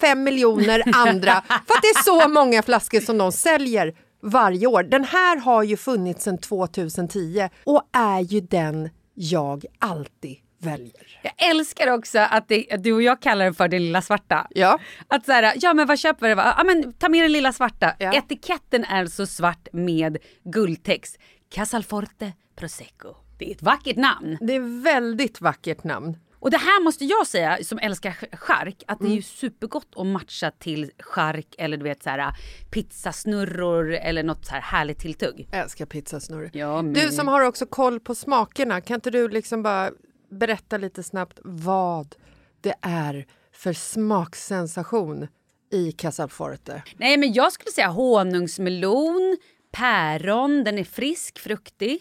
1,5 0.00 0.14
miljoner 0.14 0.82
andra 0.94 1.42
för 1.48 1.74
att 1.74 1.82
det 1.82 1.88
är 1.88 2.02
så 2.02 2.28
många 2.28 2.62
flaskor 2.62 3.00
som 3.00 3.18
de 3.18 3.32
säljer 3.32 3.94
varje 4.22 4.66
år. 4.66 4.82
Den 4.82 5.04
här 5.04 5.36
har 5.36 5.62
ju 5.62 5.76
funnits 5.76 6.24
sedan 6.24 6.38
2010 6.38 7.48
och 7.64 7.82
är 7.92 8.20
ju 8.20 8.40
den 8.40 8.90
jag 9.14 9.64
alltid 9.78 10.36
väljer. 10.58 11.20
Jag 11.22 11.50
älskar 11.50 11.90
också 11.90 12.18
att, 12.18 12.48
det, 12.48 12.66
att 12.70 12.82
du 12.82 12.92
och 12.92 13.02
jag 13.02 13.22
kallar 13.22 13.44
den 13.44 13.54
för 13.54 13.68
den 13.68 13.84
lilla 13.84 14.02
svarta. 14.02 14.46
Ja. 14.50 14.78
Att 15.08 15.26
så 15.26 15.32
här, 15.32 15.52
ja 15.56 15.74
men 15.74 15.86
vad 15.86 15.98
köper 15.98 16.28
du? 16.28 16.42
Ja 16.42 16.62
men 16.66 16.92
ta 16.92 17.08
med 17.08 17.24
den 17.24 17.32
lilla 17.32 17.52
svarta. 17.52 17.94
Ja. 17.98 18.14
Etiketten 18.14 18.84
är 18.84 19.06
så 19.06 19.26
svart 19.26 19.68
med 19.72 20.18
guldtext. 20.44 21.18
Casalforte 21.50 22.32
Prosecco. 22.56 23.14
Det 23.38 23.50
är 23.50 23.54
ett 23.54 23.62
vackert 23.62 23.96
namn. 23.96 24.38
Det 24.40 24.54
är 24.54 24.82
väldigt 24.82 25.40
vackert 25.40 25.84
namn. 25.84 26.16
Och 26.40 26.50
det 26.50 26.56
här 26.56 26.84
måste 26.84 27.04
jag 27.04 27.26
säga 27.26 27.58
som 27.64 27.78
älskar 27.78 28.10
ch- 28.10 28.36
chark 28.36 28.82
att 28.86 28.98
det 29.00 29.06
är 29.06 29.14
ju 29.14 29.22
supergott 29.22 29.88
att 29.96 30.06
matcha 30.06 30.50
till 30.50 30.90
chark 30.98 31.54
eller 31.58 31.76
du 31.76 31.84
vet 31.84 32.02
så 32.02 32.10
här 32.10 32.32
pizzasnurror 32.70 33.92
eller 33.94 34.22
något 34.22 34.46
så 34.46 34.52
här 34.52 34.60
härligt 34.60 34.98
tilltugg. 34.98 35.48
Jag 35.52 35.60
älskar 35.60 35.86
pizzasnurr. 35.86 36.50
Ja, 36.52 36.82
men- 36.82 36.92
Du 36.92 37.08
som 37.12 37.28
har 37.28 37.40
också 37.40 37.66
koll 37.66 38.00
på 38.00 38.14
smakerna, 38.14 38.80
kan 38.80 38.94
inte 38.94 39.10
du 39.10 39.28
liksom 39.28 39.62
bara 39.62 39.90
berätta 40.30 40.76
lite 40.78 41.02
snabbt 41.02 41.38
vad 41.44 42.14
det 42.60 42.74
är 42.82 43.26
för 43.52 43.72
smaksensation 43.72 45.28
i 45.72 45.92
Casalforte? 45.92 46.82
Nej 46.96 47.16
men 47.16 47.32
jag 47.32 47.52
skulle 47.52 47.72
säga 47.72 47.88
honungsmelon, 47.88 49.36
päron, 49.72 50.64
den 50.64 50.78
är 50.78 50.84
frisk, 50.84 51.38
fruktig. 51.38 51.98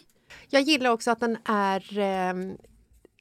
Jag 0.49 0.61
gillar 0.61 0.89
också 0.89 1.11
att 1.11 1.19
den 1.19 1.37
är 1.45 1.97
eh, 1.99 2.33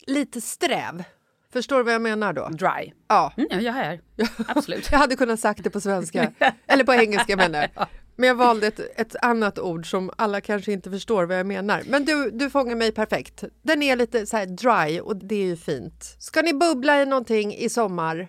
lite 0.06 0.40
sträv. 0.40 1.04
Förstår 1.52 1.76
du 1.76 1.82
vad 1.82 1.94
jag 1.94 2.02
menar 2.02 2.32
då? 2.32 2.48
Dry. 2.48 2.92
Ja. 3.08 3.32
Mm, 3.36 3.48
ja, 3.50 3.60
jag 3.60 3.72
hör. 3.72 4.00
Absolut. 4.48 4.88
Jag 4.92 4.98
hade 4.98 5.16
kunnat 5.16 5.40
sagt 5.40 5.64
det 5.64 5.70
på 5.70 5.80
svenska, 5.80 6.32
eller 6.66 6.84
på 6.84 6.94
engelska 6.94 7.36
menar 7.36 7.68
jag. 7.74 7.86
Men 8.16 8.28
jag 8.28 8.34
valde 8.34 8.66
ett, 8.66 8.80
ett 9.00 9.16
annat 9.22 9.58
ord 9.58 9.90
som 9.90 10.10
alla 10.18 10.40
kanske 10.40 10.72
inte 10.72 10.90
förstår 10.90 11.24
vad 11.24 11.38
jag 11.38 11.46
menar. 11.46 11.82
Men 11.86 12.04
du, 12.04 12.30
du 12.30 12.50
fångar 12.50 12.76
mig 12.76 12.92
perfekt. 12.92 13.44
Den 13.62 13.82
är 13.82 13.96
lite 13.96 14.26
så 14.26 14.36
här 14.36 14.46
dry 14.46 15.00
och 15.00 15.16
det 15.16 15.34
är 15.34 15.46
ju 15.46 15.56
fint. 15.56 16.16
Ska 16.18 16.42
ni 16.42 16.54
bubbla 16.54 17.02
i 17.02 17.06
någonting 17.06 17.54
i 17.54 17.68
sommar 17.68 18.28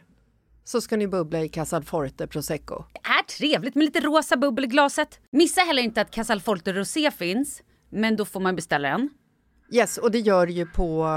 så 0.63 0.81
ska 0.81 0.97
ni 0.97 1.07
bubbla 1.07 1.41
i 1.41 1.49
Casalforte 1.49 2.27
Prosecco. 2.27 2.83
Det 2.93 2.99
är 3.09 3.23
trevligt 3.23 3.75
med 3.75 3.85
lite 3.85 3.99
rosa 3.99 4.37
bubbel 4.37 4.65
i 4.65 4.67
glaset. 4.67 5.19
Missa 5.31 5.61
heller 5.61 5.83
inte 5.83 6.01
att 6.01 6.11
Casalforte 6.11 6.73
Rosé 6.73 7.11
finns. 7.11 7.61
Men 7.89 8.15
då 8.15 8.25
får 8.25 8.39
man 8.39 8.55
beställa 8.55 8.87
en. 8.87 9.09
Yes, 9.71 9.97
och 9.97 10.11
det 10.11 10.19
gör 10.19 10.45
det 10.45 10.53
ju 10.53 10.65
på 10.65 11.07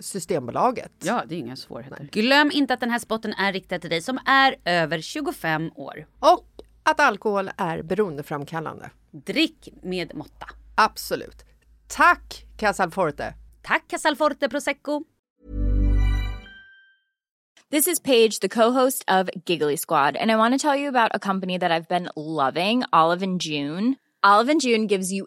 Systembolaget. 0.00 0.92
Ja, 1.02 1.22
det 1.26 1.34
är 1.34 1.38
inga 1.38 1.56
svårigheter. 1.56 2.08
Glöm 2.12 2.50
inte 2.50 2.74
att 2.74 2.80
den 2.80 2.90
här 2.90 2.98
spotten 2.98 3.32
är 3.32 3.52
riktad 3.52 3.78
till 3.78 3.90
dig 3.90 4.02
som 4.02 4.18
är 4.26 4.56
över 4.64 5.00
25 5.00 5.70
år. 5.74 6.06
Och 6.20 6.46
att 6.82 7.00
alkohol 7.00 7.50
är 7.56 7.82
beroendeframkallande. 7.82 8.90
Drick 9.10 9.68
med 9.82 10.14
måtta. 10.14 10.46
Absolut. 10.74 11.44
Tack 11.88 12.44
Casalforte! 12.56 13.34
Tack 13.62 13.88
Casalforte 13.88 14.48
Prosecco. 14.48 15.04
This 17.70 17.86
is 17.86 18.00
Paige, 18.00 18.40
the 18.40 18.48
co-host 18.48 19.04
of 19.08 19.28
Giggly 19.46 19.76
Squad, 19.76 20.16
and 20.16 20.30
I 20.30 20.36
want 20.36 20.54
to 20.54 20.68
tell 20.68 20.80
you 20.80 20.88
about 20.88 21.10
a 21.14 21.18
company 21.18 21.58
that 21.58 21.70
I've 21.70 21.88
been 21.88 22.08
loving, 22.16 22.82
Olive 22.92 23.22
and 23.22 23.42
June. 23.42 23.96
Olive 24.22 24.52
and 24.52 24.60
June 24.60 24.86
gives 24.86 25.12
you 25.12 25.26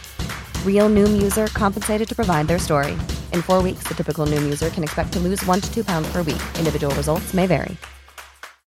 Real 0.65 0.89
Noom 0.89 1.21
user 1.21 1.45
compensated 1.47 2.09
to 2.09 2.15
provide 2.15 2.47
their 2.47 2.57
story. 2.57 2.93
In 3.31 3.43
four 3.43 3.61
weeks, 3.61 3.83
the 3.87 3.93
typical 3.93 4.25
Noom 4.25 4.41
user 4.43 4.71
can 4.71 4.83
expect 4.83 5.13
to 5.13 5.19
lose 5.19 5.45
one 5.45 5.61
to 5.61 5.71
two 5.71 5.83
pounds 5.83 6.11
per 6.11 6.23
week. 6.23 6.41
Individual 6.57 6.95
results 6.95 7.35
may 7.35 7.45
vary. 7.45 7.77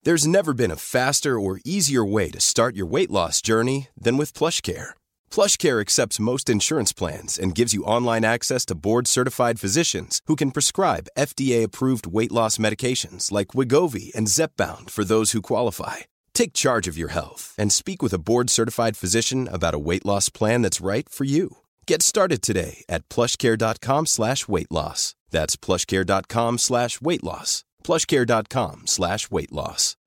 There's 0.05 0.27
never 0.27 0.53
been 0.53 0.69
a 0.71 0.75
faster 0.75 1.39
or 1.39 1.61
easier 1.63 2.03
way 2.03 2.29
to 2.31 2.39
start 2.41 2.75
your 2.75 2.85
weight 2.85 3.09
loss 3.09 3.41
journey 3.41 3.87
than 3.97 4.17
with 4.17 4.33
PlushCare. 4.33 4.89
PlushCare 5.31 5.79
accepts 5.79 6.19
most 6.19 6.49
insurance 6.49 6.91
plans 6.91 7.39
and 7.39 7.55
gives 7.55 7.73
you 7.73 7.85
online 7.85 8.25
access 8.25 8.65
to 8.65 8.75
board-certified 8.75 9.61
physicians 9.61 10.19
who 10.25 10.35
can 10.35 10.51
prescribe 10.51 11.07
FDA-approved 11.17 12.05
weight 12.05 12.33
loss 12.33 12.57
medications 12.57 13.31
like 13.31 13.55
Wigovi 13.55 14.13
and 14.13 14.27
Zepbound 14.27 14.89
for 14.89 15.05
those 15.05 15.31
who 15.31 15.41
qualify. 15.41 15.97
Take 16.33 16.51
charge 16.51 16.89
of 16.89 16.97
your 16.97 17.13
health 17.13 17.55
and 17.57 17.71
speak 17.71 18.03
with 18.03 18.11
a 18.13 18.19
board-certified 18.19 18.97
physician 18.97 19.47
about 19.47 19.73
a 19.73 19.79
weight 19.79 20.05
loss 20.05 20.27
plan 20.27 20.61
that's 20.63 20.81
right 20.81 21.07
for 21.07 21.23
you. 21.23 21.62
Get 21.89 22.01
started 22.01 22.41
today 22.41 22.83
at 22.89 23.09
plushcare.com 23.09 24.05
slash 24.05 24.47
weight 24.47 24.71
loss. 24.71 25.15
That's 25.31 25.57
plushcare.com 25.57 26.57
slash 26.57 27.01
weight 27.01 27.23
loss. 27.23 27.65
plushcare.com 27.83 28.81
slash 28.85 29.31
weight 29.31 29.51
loss. 29.51 29.97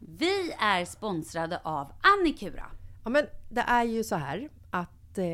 Vi 0.00 0.52
är 0.58 0.84
sponsrade 0.84 1.60
av 1.64 1.92
Annikura. 2.02 2.64
Ja, 3.04 3.10
men 3.10 3.26
det 3.48 3.60
är 3.60 3.84
ju 3.84 4.04
så 4.04 4.16
här 4.16 4.48
att 4.70 5.18
eh, 5.18 5.24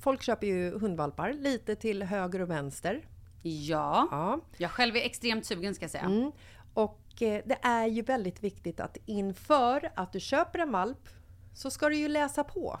folk 0.00 0.22
köper 0.22 0.46
ju 0.46 0.78
hundvalpar 0.78 1.32
lite 1.32 1.76
till 1.76 2.02
höger 2.02 2.40
och 2.40 2.50
vänster. 2.50 3.06
Ja. 3.42 4.08
Ja. 4.10 4.40
Jag 4.56 4.70
själv 4.70 4.96
är 4.96 5.00
extremt 5.00 5.46
sugen 5.46 5.74
ska 5.74 5.84
jag 5.84 5.90
säga. 5.90 6.04
Mm. 6.04 6.32
Och 6.74 7.22
eh, 7.22 7.42
det 7.46 7.58
är 7.62 7.86
ju 7.86 8.02
väldigt 8.02 8.44
viktigt 8.44 8.80
att 8.80 8.96
inför 9.06 9.92
att 9.96 10.12
du 10.12 10.20
köper 10.20 10.58
en 10.58 10.72
valp 10.72 11.08
så 11.54 11.70
ska 11.70 11.88
du 11.88 11.96
ju 11.96 12.08
läsa 12.08 12.44
på. 12.44 12.80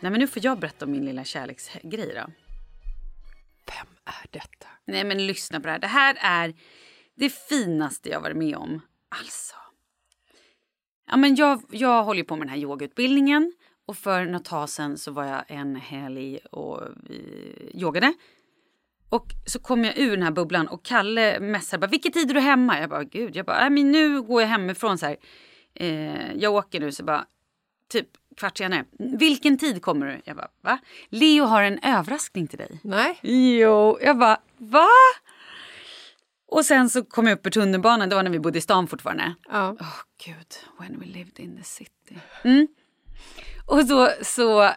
Nej 0.00 0.10
men 0.10 0.20
nu 0.20 0.26
får 0.26 0.44
jag 0.44 0.58
berätta 0.58 0.84
om 0.84 0.90
min 0.90 1.04
lilla 1.04 1.24
kärleksgrej 1.24 2.12
då. 2.14 2.32
Vem 3.66 3.86
är 4.04 4.26
detta? 4.30 4.66
Nej 4.84 5.04
men 5.04 5.26
lyssna 5.26 5.60
på 5.60 5.66
det 5.66 5.72
här. 5.72 5.78
Det 5.78 5.86
här 5.86 6.18
är 6.20 6.54
det 7.14 7.30
finaste 7.30 8.08
jag 8.08 8.20
varit 8.20 8.36
med 8.36 8.56
om. 8.56 8.80
Alltså. 9.08 9.54
Ja 11.10 11.16
men 11.16 11.34
jag, 11.34 11.62
jag 11.70 12.04
håller 12.04 12.22
på 12.22 12.36
med 12.36 12.46
den 12.46 12.54
här 12.54 12.62
yogautbildningen. 12.62 13.52
Och 13.86 13.96
för 13.96 14.24
något 14.24 14.44
tag 14.44 14.68
sen 14.68 14.98
så 14.98 15.12
var 15.12 15.24
jag 15.24 15.44
en 15.48 15.76
helg 15.76 16.38
och 16.38 16.82
vi 17.02 17.70
yogade. 17.74 18.12
Och 19.08 19.26
så 19.46 19.58
kom 19.58 19.84
jag 19.84 19.98
ur 19.98 20.10
den 20.10 20.22
här 20.22 20.30
bubblan 20.30 20.68
och 20.68 20.84
Kalle 20.84 21.40
messade 21.40 21.80
bara 21.80 21.90
“Vilken 21.90 22.12
tid 22.12 22.30
är 22.30 22.34
du 22.34 22.40
hemma?” 22.40 22.80
Jag 22.80 22.90
bara 22.90 23.04
“Gud, 23.04 23.36
jag 23.36 23.46
bara, 23.46 23.60
nej, 23.60 23.70
men 23.70 23.92
nu 23.92 24.22
går 24.22 24.42
jag 24.42 24.48
hemifrån 24.48 24.98
så 24.98 25.06
här. 25.06 25.16
Eh, 25.74 26.34
jag 26.36 26.54
åker 26.54 26.80
nu 26.80 26.92
så 26.92 27.04
bara 27.04 27.26
typ 27.88 28.08
kvart 28.38 28.58
senare. 28.58 28.84
“Vilken 28.98 29.58
tid 29.58 29.82
kommer 29.82 30.06
du?” 30.06 30.20
Jag 30.24 30.36
bara 30.36 30.48
“Va?” 30.62 30.78
“Leo 31.08 31.44
har 31.44 31.62
en 31.62 31.78
överraskning 31.82 32.46
till 32.46 32.58
dig.” 32.58 32.80
Nej. 32.82 33.18
Jo, 33.22 33.98
jag 34.02 34.18
bara 34.18 34.40
“Va?” 34.58 34.88
Och 36.50 36.64
sen 36.64 36.90
så 36.90 37.04
kom 37.04 37.26
jag 37.26 37.38
upp 37.38 37.46
ur 37.46 37.50
tunnelbanan, 37.50 38.08
det 38.08 38.14
var 38.14 38.22
när 38.22 38.30
vi 38.30 38.38
bodde 38.38 38.58
i 38.58 38.60
stan 38.60 38.86
fortfarande. 38.86 39.34
Ja. 39.48 39.76
Åh 39.80 39.96
gud, 40.24 40.54
when 40.78 41.00
we 41.00 41.06
lived 41.06 41.40
in 41.40 41.56
the 41.56 41.64
city. 41.64 42.18
Mm. 42.44 42.68
Och 43.66 43.86
så, 43.86 44.08
så, 44.22 44.70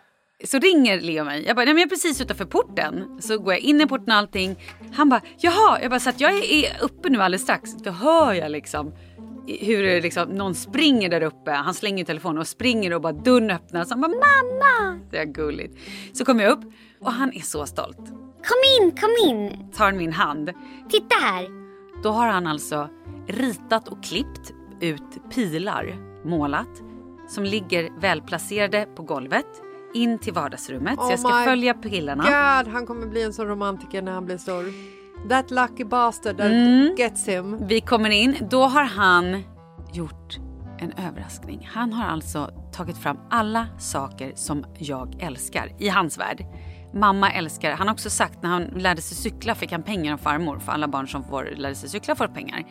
så 0.43 0.59
ringer 0.59 1.01
Leo 1.01 1.23
mig. 1.23 1.45
Jag 1.47 1.55
bara, 1.55 1.65
nej 1.65 1.73
men 1.73 1.81
jag 1.81 1.85
är 1.85 1.89
precis 1.89 2.21
utanför 2.21 2.45
porten. 2.45 3.21
Så 3.21 3.37
går 3.37 3.53
jag 3.53 3.59
in 3.59 3.81
i 3.81 3.87
porten 3.87 4.11
och 4.11 4.15
allting. 4.15 4.55
Han 4.93 5.09
bara, 5.09 5.21
jaha. 5.37 5.81
Jag 5.81 5.89
bara, 5.89 5.99
så 5.99 6.09
att 6.09 6.19
jag 6.19 6.33
är 6.33 6.83
uppe 6.83 7.09
nu 7.09 7.21
alldeles 7.21 7.41
strax. 7.41 7.73
Då 7.73 7.91
hör 7.91 8.33
jag 8.33 8.51
liksom 8.51 8.93
hur 9.47 10.01
liksom, 10.01 10.29
någon 10.29 10.55
springer 10.55 11.09
där 11.09 11.23
uppe. 11.23 11.51
Han 11.51 11.73
slänger 11.73 12.05
telefonen 12.05 12.37
och 12.37 12.47
springer 12.47 12.93
och 12.93 13.01
bara 13.01 13.13
dörren 13.13 13.51
öppnas. 13.51 13.89
Han 13.89 14.01
bara, 14.01 14.11
mamma! 14.11 14.99
Det 15.11 15.17
är 15.17 15.25
gulligt. 15.25 15.77
Så 16.13 16.25
kommer 16.25 16.43
jag 16.43 16.51
upp 16.51 16.73
och 16.99 17.11
han 17.11 17.33
är 17.33 17.39
så 17.39 17.65
stolt. 17.65 17.97
Kom 18.47 18.81
in, 18.81 18.91
kom 18.91 19.29
in! 19.29 19.71
Tar 19.71 19.91
min 19.91 20.13
hand. 20.13 20.51
Titta 20.89 21.15
här! 21.21 21.47
Då 22.03 22.09
har 22.09 22.27
han 22.27 22.47
alltså 22.47 22.89
ritat 23.27 23.87
och 23.87 24.03
klippt 24.03 24.53
ut 24.81 25.31
pilar, 25.35 25.95
målat, 26.25 26.81
som 27.29 27.43
ligger 27.43 27.99
välplacerade 27.99 28.85
på 28.95 29.03
golvet 29.03 29.45
in 29.93 30.19
till 30.19 30.33
vardagsrummet. 30.33 30.95
så 30.95 31.05
Oh 31.05 31.09
jag 31.09 31.19
ska 31.19 31.39
my 31.39 31.45
följa 31.45 31.73
pilarna. 31.73 32.23
God, 32.23 32.73
han 32.73 32.85
kommer 32.85 33.07
bli 33.07 33.23
en 33.23 33.33
sån 33.33 33.47
romantiker 33.47 34.01
när 34.01 34.11
han 34.11 34.25
blir 34.25 34.37
stor. 34.37 34.65
That 35.29 35.51
lucky 35.51 35.83
bastard 35.83 36.37
that 36.37 36.51
Mm. 36.51 36.95
gets 36.97 37.27
him. 37.27 37.67
Vi 37.67 37.81
kommer 37.81 38.09
in, 38.09 38.35
då 38.49 38.63
har 38.63 38.83
han 38.83 39.43
gjort 39.93 40.37
en 40.79 40.91
överraskning. 41.07 41.69
Han 41.73 41.93
har 41.93 42.05
alltså 42.05 42.49
tagit 42.73 42.97
fram 42.97 43.17
alla 43.29 43.67
saker 43.79 44.31
som 44.35 44.65
jag 44.77 45.15
älskar 45.21 45.71
i 45.79 45.89
hans 45.89 46.17
värld. 46.17 46.45
Mamma 46.93 47.31
älskar, 47.31 47.71
han 47.71 47.87
har 47.87 47.93
också 47.93 48.09
sagt 48.09 48.43
när 48.43 48.49
han 48.49 48.63
lärde 48.63 49.01
sig 49.01 49.17
cykla 49.17 49.55
fick 49.55 49.71
han 49.71 49.83
pengar 49.83 50.13
av 50.13 50.17
farmor 50.17 50.59
för 50.59 50.71
alla 50.71 50.87
barn 50.87 51.07
som 51.07 51.23
får, 51.23 51.49
lärde 51.55 51.75
sig 51.75 51.89
cykla 51.89 52.15
får 52.15 52.27
pengar. 52.27 52.63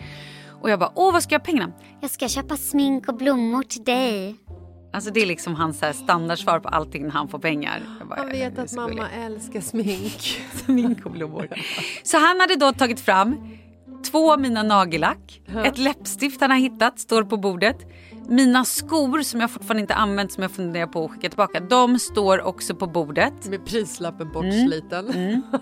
Och 0.62 0.70
jag 0.70 0.78
bara, 0.78 0.92
åh 0.94 1.12
vad 1.12 1.22
ska 1.22 1.34
jag 1.34 1.40
ha 1.40 1.44
pengarna? 1.44 1.72
Jag 2.00 2.10
ska 2.10 2.28
köpa 2.28 2.56
smink 2.56 3.08
och 3.08 3.16
blommor 3.16 3.62
till 3.62 3.84
dig. 3.84 4.36
Alltså 4.92 5.10
det 5.10 5.20
är 5.22 5.26
liksom 5.26 5.54
hans 5.54 5.82
här 5.82 5.92
standardsvar 5.92 6.60
på 6.60 6.68
allting 6.68 7.02
när 7.02 7.10
han 7.10 7.28
får 7.28 7.38
pengar. 7.38 7.82
Jag 7.98 8.08
bara, 8.08 8.18
Han 8.20 8.28
"Ja, 8.28 8.32
vet 8.50 8.58
att 8.58 8.72
mamma 8.72 8.88
gulligt." 8.88 9.06
älskar 9.24 9.60
smink. 9.60 10.40
Smink 10.54 11.06
och 11.06 11.12
blommor. 11.12 11.48
Så 12.02 12.18
han 12.18 12.40
hade 12.40 12.56
då 12.56 12.72
tagit 12.72 13.00
fram 13.00 13.36
två 14.10 14.32
av 14.32 14.40
mina 14.40 14.62
nagellack, 14.62 15.40
ett 15.64 15.78
läppstift 15.78 16.40
han 16.40 16.50
har 16.50 16.58
hittat, 16.58 16.98
står 17.00 17.22
på 17.24 17.36
bordet. 17.36 17.76
Mina 18.28 18.64
skor 18.64 19.22
som 19.22 19.40
jag 19.40 19.50
fortfarande 19.50 19.80
inte 19.80 19.94
använt 19.94 20.32
som 20.32 20.42
jag 20.42 20.50
funderar 20.52 20.86
på 20.86 21.04
att 21.04 21.10
skicka 21.10 21.28
tillbaka, 21.28 21.60
de 21.60 21.98
står 21.98 22.42
också 22.42 22.74
på 22.74 22.86
bordet. 22.86 23.48
Med 23.50 23.66
prislappen 23.66 24.32
bortsliten. 24.32 25.08
Mm. 25.08 25.42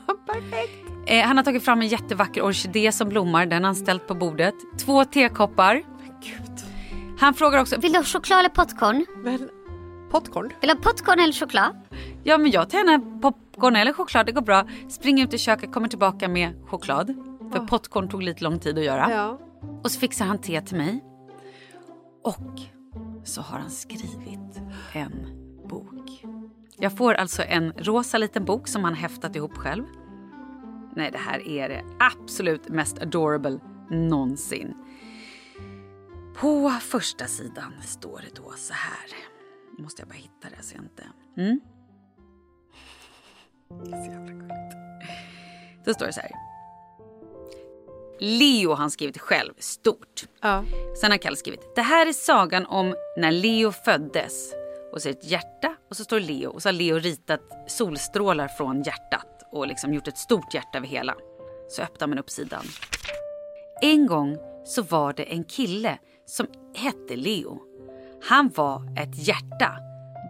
Eh, 1.06 1.26
han 1.26 1.36
har 1.36 1.44
tagit 1.44 1.64
fram 1.64 1.80
en 1.80 1.88
jättevacker 1.88 2.42
orkidé 2.44 2.92
som 2.92 3.08
blommar, 3.08 3.46
den 3.46 3.62
har 3.64 3.68
han 3.68 3.76
ställt 3.76 4.06
på 4.06 4.14
bordet. 4.14 4.54
Två 4.78 5.04
tekoppar. 5.04 5.82
Han 7.18 7.34
frågar 7.34 7.60
också, 7.60 7.80
Vill 7.80 7.92
du 7.92 7.98
ha 7.98 8.04
choklad 8.04 8.38
eller 8.38 8.48
popcorn? 8.48 9.06
Men, 9.24 9.50
popcorn? 10.10 10.52
Vill 10.60 10.70
du 10.70 10.74
ha 10.76 10.82
popcorn 10.82 11.20
eller 11.20 11.32
choklad? 11.32 11.76
ja 12.22 12.38
men 12.38 12.50
jag 12.50 12.70
tar 12.70 12.78
gärna 12.78 13.20
popcorn 13.20 13.76
eller 13.76 13.92
choklad, 13.92 14.26
det 14.26 14.32
går 14.32 14.42
bra. 14.42 14.66
Springer 14.88 15.24
ut 15.24 15.34
i 15.34 15.38
köket, 15.38 15.72
kommer 15.72 15.88
tillbaka 15.88 16.28
med 16.28 16.54
choklad. 16.66 17.14
För 17.52 17.66
popcorn 17.66 18.08
tog 18.08 18.22
lite 18.22 18.44
lång 18.44 18.58
tid 18.58 18.78
att 18.78 18.84
göra. 18.84 19.10
Ja. 19.10 19.38
Och 19.82 19.90
så 19.90 20.00
fixar 20.00 20.24
han 20.24 20.38
te 20.38 20.60
till 20.60 20.76
mig. 20.76 21.04
Och 22.24 22.60
så 23.24 23.40
har 23.40 23.58
han 23.58 23.70
skrivit 23.70 24.60
en 24.92 25.26
bok. 25.68 26.24
Jag 26.78 26.96
får 26.96 27.14
alltså 27.14 27.42
en 27.42 27.72
rosa 27.72 28.18
liten 28.18 28.44
bok 28.44 28.68
som 28.68 28.84
han 28.84 28.94
häftat 28.94 29.36
ihop 29.36 29.56
själv. 29.56 29.84
Nej, 30.96 31.10
det 31.10 31.18
här 31.18 31.48
är 31.48 31.68
det 31.68 31.84
absolut 31.98 32.68
mest 32.68 33.02
adorable 33.02 33.58
någonsin. 33.90 34.74
På 36.40 36.70
första 36.70 37.26
sidan 37.26 37.72
står 37.82 38.20
det 38.24 38.42
då 38.42 38.52
så 38.56 38.72
här. 38.74 39.18
Nu 39.76 39.82
måste 39.82 40.02
jag 40.02 40.08
bara 40.08 40.14
hitta 40.14 40.56
det 40.56 40.62
så 40.62 40.74
jag 40.74 40.84
inte... 40.84 41.04
Mm. 41.36 41.60
Så 43.68 44.10
jävla 44.12 44.32
gulligt. 44.32 44.74
Då 45.84 45.94
står 45.94 46.06
det 46.06 46.12
så 46.12 46.20
här. 46.20 46.30
Leo 48.20 48.70
har 48.70 48.76
han 48.76 48.90
skrivit 48.90 49.18
själv, 49.18 49.52
stort. 49.58 50.26
Ja. 50.40 50.64
Sen 51.00 51.10
har 51.10 51.18
Kalle 51.18 51.36
skrivit, 51.36 51.74
det 51.74 51.82
här 51.82 52.06
är 52.06 52.12
sagan 52.12 52.66
om 52.66 52.94
när 53.16 53.32
Leo 53.32 53.72
föddes. 53.72 54.52
Och 54.92 55.02
så 55.02 55.08
är 55.08 55.12
det 55.12 55.18
ett 55.18 55.30
hjärta 55.30 55.76
och 55.90 55.96
så 55.96 56.04
står 56.04 56.20
Leo 56.20 56.50
och 56.50 56.62
så 56.62 56.68
har 56.68 56.72
Leo 56.72 56.98
ritat 56.98 57.40
solstrålar 57.66 58.48
från 58.48 58.82
hjärtat 58.82 59.42
och 59.52 59.66
liksom 59.66 59.94
gjort 59.94 60.08
ett 60.08 60.18
stort 60.18 60.54
hjärta 60.54 60.78
över 60.78 60.86
hela. 60.86 61.14
Så 61.68 61.82
öppnar 61.82 62.06
man 62.06 62.18
upp 62.18 62.30
sidan. 62.30 62.64
En 63.82 64.06
gång 64.06 64.36
så 64.64 64.82
var 64.82 65.12
det 65.12 65.22
en 65.22 65.44
kille 65.44 65.98
som 66.28 66.46
hette 66.74 67.16
Leo. 67.16 67.58
Han 68.28 68.48
var 68.48 68.82
ett 68.96 69.28
hjärta. 69.28 69.72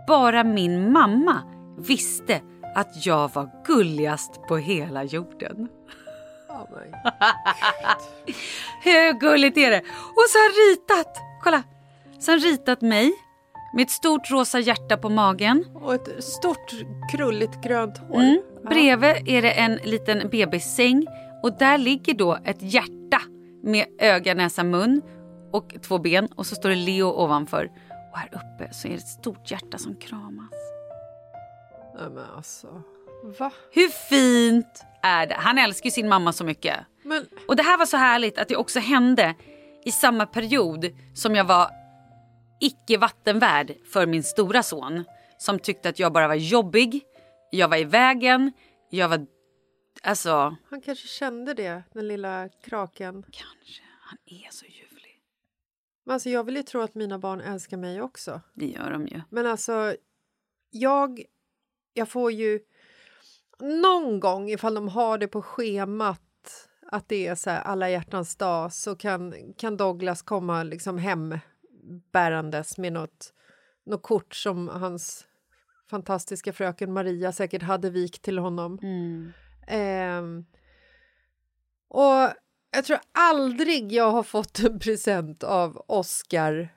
Bara 0.07 0.45
min 0.45 0.93
mamma 0.93 1.43
visste 1.79 2.41
att 2.75 3.07
jag 3.07 3.35
var 3.35 3.51
gulligast 3.67 4.43
på 4.49 4.57
hela 4.57 5.05
jorden. 5.05 5.69
Oh. 6.49 6.65
Hur 8.85 9.21
gulligt 9.21 9.57
är 9.57 9.71
det? 9.71 9.83
Och 9.89 10.25
så 10.29 10.39
har 10.39 10.45
han 10.45 10.71
ritat, 10.71 11.17
kolla. 11.43 11.63
Så 12.19 12.31
har 12.31 12.39
han 12.39 12.51
ritat 12.51 12.81
mig 12.81 13.13
med 13.75 13.83
ett 13.83 13.91
stort 13.91 14.31
rosa 14.31 14.59
hjärta 14.59 14.97
på 14.97 15.09
magen. 15.09 15.65
Och 15.75 15.95
ett 15.95 16.25
stort 16.25 16.73
krulligt 17.13 17.63
grönt 17.63 17.99
hår. 17.99 18.21
Mm. 18.21 18.43
Bredvid 18.69 19.29
är 19.29 19.43
det 19.43 19.53
en 19.53 19.79
liten 19.85 20.29
bebissäng 20.31 21.07
och 21.43 21.59
där 21.59 21.79
ligger 21.79 22.15
då 22.15 22.39
ett 22.45 22.63
hjärta 22.63 23.21
med 23.63 23.87
öga, 23.99 24.35
näsa, 24.35 24.65
mun 24.65 25.03
och 25.53 25.75
två 25.83 25.99
ben 25.99 26.29
och 26.35 26.47
så 26.47 26.55
står 26.55 26.69
det 26.69 26.75
Leo 26.75 27.07
ovanför. 27.07 27.71
Och 28.13 28.19
här 28.19 28.29
uppe 28.29 28.75
så 28.75 28.89
är 28.89 28.93
det 28.93 28.99
ett 28.99 29.09
stort 29.09 29.51
hjärta 29.51 29.79
som 29.79 29.97
kramas. 29.97 30.53
Nej 31.99 32.11
men 32.11 32.25
alltså. 32.37 32.83
Va? 33.39 33.53
Hur 33.73 33.89
fint 33.89 34.85
är 35.03 35.27
det? 35.27 35.35
Han 35.35 35.59
älskar 35.59 35.87
ju 35.87 35.91
sin 35.91 36.09
mamma 36.09 36.33
så 36.33 36.45
mycket. 36.45 36.77
Men 37.03 37.27
Och 37.49 37.57
det 37.57 37.63
här 37.63 37.79
var 37.79 37.87
så 37.87 37.97
härligt 37.97 38.39
att 38.39 38.49
det 38.49 38.57
också 38.57 38.79
hände 38.81 39.35
i 39.85 39.91
samma 39.91 40.27
period 40.27 40.87
som 41.15 41.35
jag 41.35 41.45
var 41.45 41.71
icke 42.61 42.99
vattenvärd 42.99 43.75
för 43.93 44.07
min 44.07 44.23
stora 44.23 44.63
son. 44.63 45.05
Som 45.39 45.59
tyckte 45.59 45.89
att 45.89 45.99
jag 45.99 46.13
bara 46.13 46.29
var 46.29 46.35
jobbig, 46.35 47.03
jag 47.51 47.69
var 47.69 47.77
i 47.77 47.85
vägen, 47.85 48.53
jag 48.91 49.09
var... 49.09 49.27
Alltså, 50.03 50.57
han 50.71 50.81
kanske 50.81 51.09
kände 51.09 51.55
det, 51.55 51.83
den 51.95 52.09
lilla 52.09 52.49
kraken. 52.65 53.23
kanske. 53.23 53.83
Han 54.01 54.19
är 54.27 54.51
så 54.51 54.65
ljuvlig. 54.67 54.88
Men 56.09 56.15
alltså 56.15 56.29
jag 56.29 56.45
vill 56.45 56.57
ju 56.57 56.63
tro 56.63 56.81
att 56.81 56.95
mina 56.95 57.19
barn 57.19 57.41
älskar 57.41 57.77
mig 57.77 58.03
också. 58.03 58.41
Det 58.55 58.67
gör 58.67 58.91
de 58.91 59.07
ju. 59.07 59.21
Men 59.31 59.47
alltså, 59.47 59.97
jag, 60.71 61.23
jag 61.95 62.09
får 62.09 62.33
ju 62.33 62.61
någon 63.59 64.21
gång 64.21 64.51
ifall 64.51 64.75
de 64.75 64.89
har 64.89 65.19
det 65.19 65.29
på 65.29 65.43
schemat 65.43 66.69
att 66.93 67.09
det 67.09 67.27
är 67.27 67.35
så 67.35 67.51
här 67.51 67.61
alla 67.61 67.91
hjärtans 67.91 68.37
dag 68.37 68.73
så 68.73 68.97
kan, 68.97 69.35
kan 69.57 69.77
Douglas 69.77 70.23
komma 70.23 70.63
liksom 70.63 70.99
hem 70.99 71.39
bärandes 72.13 72.79
med 72.79 72.93
något, 72.93 73.33
något 73.85 74.03
kort 74.03 74.35
som 74.35 74.69
hans 74.69 75.27
fantastiska 75.91 76.53
fröken 76.53 76.93
Maria 76.93 77.33
säkert 77.33 77.63
hade 77.63 77.91
vikt 77.91 78.23
till 78.23 78.39
honom. 78.39 78.79
Mm. 78.83 79.33
Ehm, 79.67 80.47
och 81.89 82.29
jag 82.71 82.85
tror 82.85 82.99
aldrig 83.13 83.93
jag 83.93 84.11
har 84.11 84.23
fått 84.23 84.59
en 84.59 84.79
present 84.79 85.45
av 85.45 85.85
Oscar 85.89 86.69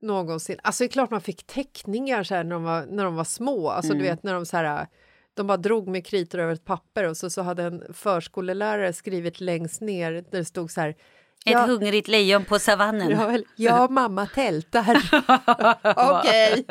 någonsin. 0.00 0.58
Alltså 0.62 0.84
det 0.84 0.86
är 0.86 0.92
klart 0.92 1.10
man 1.10 1.20
fick 1.20 1.46
teckningar 1.46 2.22
så 2.22 2.34
här 2.34 2.44
när, 2.44 2.50
de 2.54 2.64
var, 2.64 2.86
när 2.86 3.04
de 3.04 3.16
var 3.16 3.24
små. 3.24 3.68
Alltså 3.70 3.92
Mm. 3.92 4.02
du 4.04 4.10
vet 4.10 4.22
när 4.22 4.34
de 4.34 4.46
så 4.46 4.56
här 4.56 4.86
de 5.34 5.46
bara 5.46 5.56
drog 5.56 5.88
med 5.88 6.06
kritor 6.06 6.38
över 6.38 6.52
ett 6.52 6.64
papper 6.64 7.04
och 7.04 7.16
så, 7.16 7.30
så 7.30 7.42
hade 7.42 7.62
en 7.62 7.82
förskolelärare 7.94 8.92
skrivit 8.92 9.40
längst 9.40 9.80
ner 9.80 10.12
där 10.12 10.24
det 10.38 10.44
stod 10.44 10.70
så 10.70 10.80
här 10.80 10.88
Ett 10.90 10.96
Ja. 11.44 11.66
hungrigt 11.66 12.08
lejon 12.08 12.44
på 12.44 12.58
savannen. 12.58 13.10
Ja, 13.10 13.38
ja 13.56 13.88
mamma 13.90 14.26
tältar. 14.26 14.96
Okej. 16.18 16.64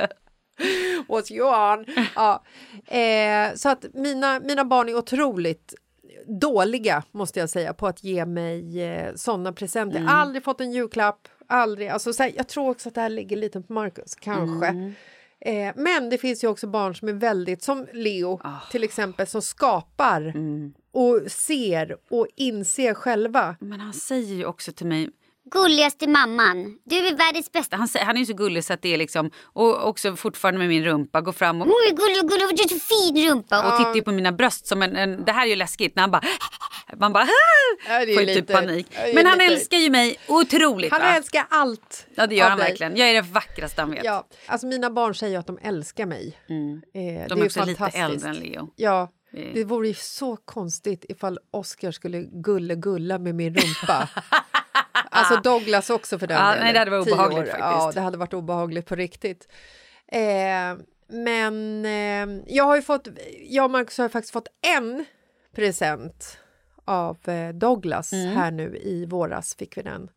What's 1.08 1.32
you 1.34 1.74
on? 1.74 1.86
Ja. 2.16 2.44
Eh, 2.98 3.56
så 3.56 3.70
att 3.70 3.86
mina, 3.94 4.40
mina 4.40 4.66
barn 4.66 4.90
är 4.90 4.96
otroligt 4.98 5.74
dåliga, 6.30 7.04
måste 7.12 7.40
jag 7.40 7.50
säga, 7.50 7.74
på 7.74 7.88
att 7.88 8.04
ge 8.04 8.26
mig 8.26 8.82
eh, 8.84 9.14
såna 9.16 9.54
presenter. 9.54 10.06
Aldrig 10.08 10.44
fått 10.44 10.62
en 10.62 10.72
julklapp, 10.72 11.28
aldrig. 11.48 11.88
Alltså, 11.88 12.14
så 12.14 12.24
här, 12.24 12.32
jag 12.36 12.48
tror 12.48 12.70
också 12.70 12.90
att 12.90 12.96
det 12.96 13.02
här 13.02 13.10
ligger 13.10 13.38
lite 13.38 13.62
på 13.62 13.74
Marcus, 13.74 14.16
kanske. 14.16 14.94
Eh, 15.42 15.74
men 15.76 16.10
det 16.10 16.18
finns 16.18 16.44
ju 16.44 16.48
också 16.48 16.68
barn 16.68 16.96
som 16.96 17.08
är 17.10 17.14
väldigt, 17.14 17.64
som 17.64 17.88
Leo 17.94 18.40
till 18.72 18.84
exempel, 18.84 19.28
som 19.28 19.42
skapar 19.42 20.34
och 20.92 21.32
ser 21.32 21.98
och 22.10 22.28
inser 22.36 22.94
själva. 22.94 23.56
Men 23.60 23.80
han 23.80 23.94
säger 23.94 24.36
ju 24.36 24.46
också 24.46 24.72
till 24.72 24.88
mig, 24.88 25.10
Gulligaste 25.52 26.08
mamman. 26.08 26.78
Du 26.86 26.96
är 27.08 27.16
världens 27.16 27.52
bästa. 27.52 27.78
han, 27.78 27.88
han 27.96 28.16
är 28.16 28.20
ju 28.20 28.26
så 28.26 28.34
gullig 28.34 28.64
så 28.64 28.74
att 28.74 28.82
det 28.82 28.94
är 28.94 28.98
liksom, 28.98 29.32
och 29.44 29.88
också 29.88 30.16
fortfarande 30.16 30.58
med 30.60 30.68
min 30.70 30.84
rumpa, 30.84 31.22
går 31.22 31.32
fram 31.32 31.62
och 31.62 31.68
är 31.68 31.96
gullig, 31.96 32.30
gullig, 32.30 32.58
du 32.58 32.64
har 32.64 32.68
så 32.70 32.80
fin 32.80 33.30
rumpa. 33.30 33.72
och 33.72 33.78
tittar 33.78 33.96
ju 33.96 34.02
på 34.02 34.12
mina 34.12 34.32
bröst 34.32 34.68
som 34.68 34.82
en, 34.82 34.96
en, 34.96 35.26
det 35.26 35.32
här 35.32 35.46
är 35.46 35.50
ju 35.50 35.56
läskigt 35.56 35.96
när 35.96 36.02
han 36.04 36.12
bara, 36.12 36.22
man 37.00 37.14
bara, 37.14 37.28
Ja, 37.88 38.06
det 38.06 38.12
är 38.12 38.14
får 38.16 38.24
ju 38.24 38.28
typ 38.28 38.36
lite- 38.36 38.54
panik. 38.54 38.88
det 38.92 38.98
är 38.98 39.14
Men 39.16 39.26
han 39.26 39.38
lite- 39.38 39.54
älskar 39.54 39.78
ju 39.78 39.90
mig 39.90 40.18
otroligt 40.28 40.92
Han 40.92 41.02
va? 41.02 41.16
älskar 41.16 41.46
allt 41.50 42.08
Ja 42.16 42.28
det 42.28 42.36
gör 42.36 42.50
han 42.50 42.58
dig. 42.60 42.68
verkligen. 42.70 42.98
Jag 42.98 43.10
är 43.10 43.14
det 43.14 43.22
vackraste 43.22 43.82
han 43.82 43.92
vet. 43.92 44.04
Ja, 44.04 44.28
alltså 44.46 44.68
mina 44.68 44.90
barn 44.90 45.16
säger 45.16 45.40
att 45.40 45.48
de 45.48 45.58
älskar 45.62 46.06
mig. 46.06 46.38
Mm. 46.50 46.82
Eh, 47.22 47.28
De 47.30 47.42
är 47.42 47.46
också 47.46 47.66
lite 47.66 47.86
äldre 47.94 48.30
än 48.30 48.36
Leo. 48.36 48.70
Ja, 48.76 49.10
Det- 49.32 49.52
det 49.54 49.64
vore 49.64 49.88
ju 49.88 49.94
så 49.94 50.36
konstigt 50.36 51.06
ifall 51.10 51.40
Oscar 51.52 51.92
skulle 51.92 52.22
gulle-gulla 52.22 53.20
med 53.20 53.36
min 53.36 53.56
rumpa. 53.56 54.10
alltså 55.12 55.36
Douglas 55.36 55.90
också 55.90 56.20
för 56.20 56.28
den 56.28 56.38
Ja, 56.38 56.48
delen. 56.50 56.64
nej, 56.64 56.74
det 56.74 56.80
hade 56.80 56.92
varit 56.92 57.08
obehagligt 57.08 57.40
faktiskt. 57.40 57.60
Ja, 57.60 57.92
det 57.94 58.02
hade 58.02 58.18
varit 58.18 58.34
obehagligt 58.34 58.86
på 58.86 58.96
riktigt. 58.96 59.48
Eh, 60.08 60.78
men 61.08 61.86
eh, 61.86 62.44
jag 62.56 62.64
har 62.64 62.76
ju 62.76 62.82
fått, 62.82 63.08
jag 63.50 63.66
och 63.66 63.72
Marcus 63.72 63.98
har 63.98 64.10
faktiskt 64.10 64.34
fått 64.34 64.48
en 64.78 65.06
present 65.56 66.38
av 66.86 67.30
eh, 67.30 67.50
Douglas 67.54 68.14
Mm. 68.14 68.36
här 68.36 68.52
nu 68.52 68.78
i 68.84 69.06
våras 69.06 69.56
fick 69.56 69.78
vi 69.78 69.82
den. 69.82 70.10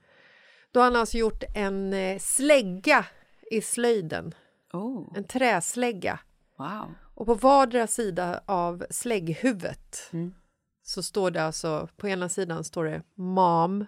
Då 0.73 0.81
har 0.81 0.85
han 0.85 0.97
alltså 0.97 1.17
gjort 1.17 1.43
en 1.55 1.93
eh, 1.93 2.19
slägga 2.19 3.05
i 3.51 3.61
slöjden, 3.61 4.35
Oh, 4.73 5.13
en 5.17 5.25
träslägga. 5.25 6.19
wow. 6.59 6.95
Och 7.15 7.27
på 7.27 7.35
vardera 7.35 7.87
sida 7.87 8.41
av 8.47 8.85
slägghuvudet 8.91 10.09
Mm. 10.13 10.35
så 10.83 11.03
står 11.03 11.31
det 11.31 11.45
alltså, 11.45 11.89
på 11.97 12.09
ena 12.09 12.29
sidan 12.29 12.65
står 12.65 12.85
det 12.85 13.03
mom 13.15 13.87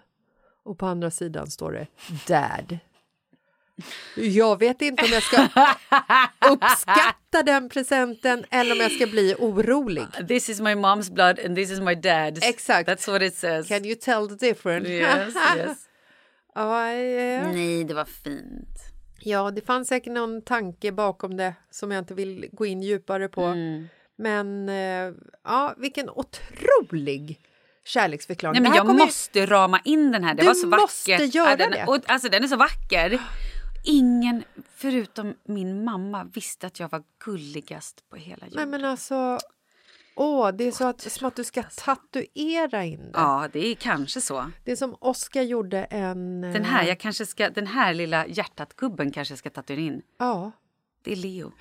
och 0.65 0.77
på 0.77 0.85
andra 0.85 1.11
sidan 1.11 1.47
står 1.47 1.71
det 1.71 1.87
dad. 2.27 2.77
Jag 4.15 4.59
vet 4.59 4.81
inte 4.81 5.03
om 5.03 5.09
jag 5.11 5.23
ska 5.23 5.41
uppskatta 6.51 7.43
den 7.45 7.69
presenten 7.69 8.45
eller 8.49 8.71
om 8.71 8.79
jag 8.81 8.91
ska 8.91 9.07
bli 9.07 9.35
orolig. 9.39 10.05
This 10.27 10.49
is 10.49 10.59
my 10.59 10.75
mom's 10.75 11.13
blood 11.13 11.39
and 11.45 11.55
this 11.55 11.71
is 11.71 11.79
my 11.79 11.93
dad's. 11.95 12.39
Exakt. 12.43 12.89
That's 12.89 13.11
what 13.11 13.21
it 13.21 13.35
says. 13.35 13.67
Can 13.67 13.85
you 13.85 13.95
tell 13.95 14.27
the 14.37 14.47
difference? 14.47 14.89
Yes, 14.89 15.35
yes. 15.57 15.77
ja, 16.55 16.87
eh, 16.91 17.51
Nej, 17.53 17.83
det 17.83 17.93
var 17.93 18.05
fint. 18.05 18.79
ja, 19.19 19.51
det 19.51 19.61
fanns 19.61 19.87
säkert 19.87 20.13
någon 20.13 20.41
tanke 20.41 20.91
bakom 20.91 21.37
det 21.37 21.53
som 21.71 21.91
jag 21.91 21.99
inte 22.01 22.13
vill 22.13 22.49
gå 22.51 22.65
in 22.65 22.81
djupare 22.81 23.27
på. 23.27 23.41
Mm. 23.41 23.87
Men 24.15 24.69
eh, 24.69 25.13
ja, 25.43 25.75
vilken 25.77 26.09
otrolig 26.09 27.39
kärleksförklaring. 27.85 28.53
Nej, 28.53 28.69
men 28.69 28.77
jag 28.77 28.85
kommer 28.87 28.99
ju- 28.99 29.05
måste 29.05 29.45
rama 29.45 29.79
in 29.83 30.11
den 30.11 30.23
här. 30.23 30.33
Det 30.33 30.41
Du 30.41 30.47
var 30.47 30.53
så 30.53 30.67
vackert. 30.67 30.81
måste 30.81 31.11
göra 31.37 31.55
den, 31.55 31.71
det. 31.71 31.85
Och, 31.87 32.09
alltså, 32.09 32.29
den 32.29 32.43
är 32.43 32.47
så 32.47 32.55
vacker. 32.57 33.19
Ingen 33.87 34.43
förutom 34.75 35.33
min 35.47 35.83
mamma 35.83 36.23
visste 36.33 36.67
att 36.67 36.79
jag 36.79 36.89
var 36.91 37.03
gulligast 37.25 38.09
på 38.09 38.15
hela 38.15 38.37
Nej 38.41 38.49
jorden. 38.51 38.69
men 38.69 38.85
alltså, 38.85 39.39
åh, 40.15 40.51
det 40.51 40.63
är 40.67 40.71
så 40.71 40.87
att, 40.87 41.01
som 41.01 41.27
att 41.27 41.35
du 41.35 41.43
ska 41.43 41.63
tatuera 41.63 42.83
in 42.83 42.99
det. 42.99 43.09
Ja, 43.13 43.47
det 43.53 43.67
är 43.67 43.75
kanske 43.75 44.21
så. 44.21 44.51
Det 44.63 44.71
är 44.71 44.75
som 44.75 44.95
Oscar 45.01 45.41
gjorde 45.41 45.83
en... 45.83 46.43
eh, 46.43 46.53
Den 46.53 46.65
här, 46.65 46.83
jag 46.83 46.99
kanske 46.99 47.25
ska, 47.25 47.49
den 47.49 47.67
här 47.67 47.93
lilla 47.93 48.27
hjärtat-gubben 48.27 49.11
kanske 49.11 49.31
jag 49.31 49.39
ska 49.39 49.49
tatuera 49.49 49.79
in. 49.81 50.01
Ja, 50.19 50.51
Det 51.03 51.11
är 51.11 51.15
Leo. 51.15 51.51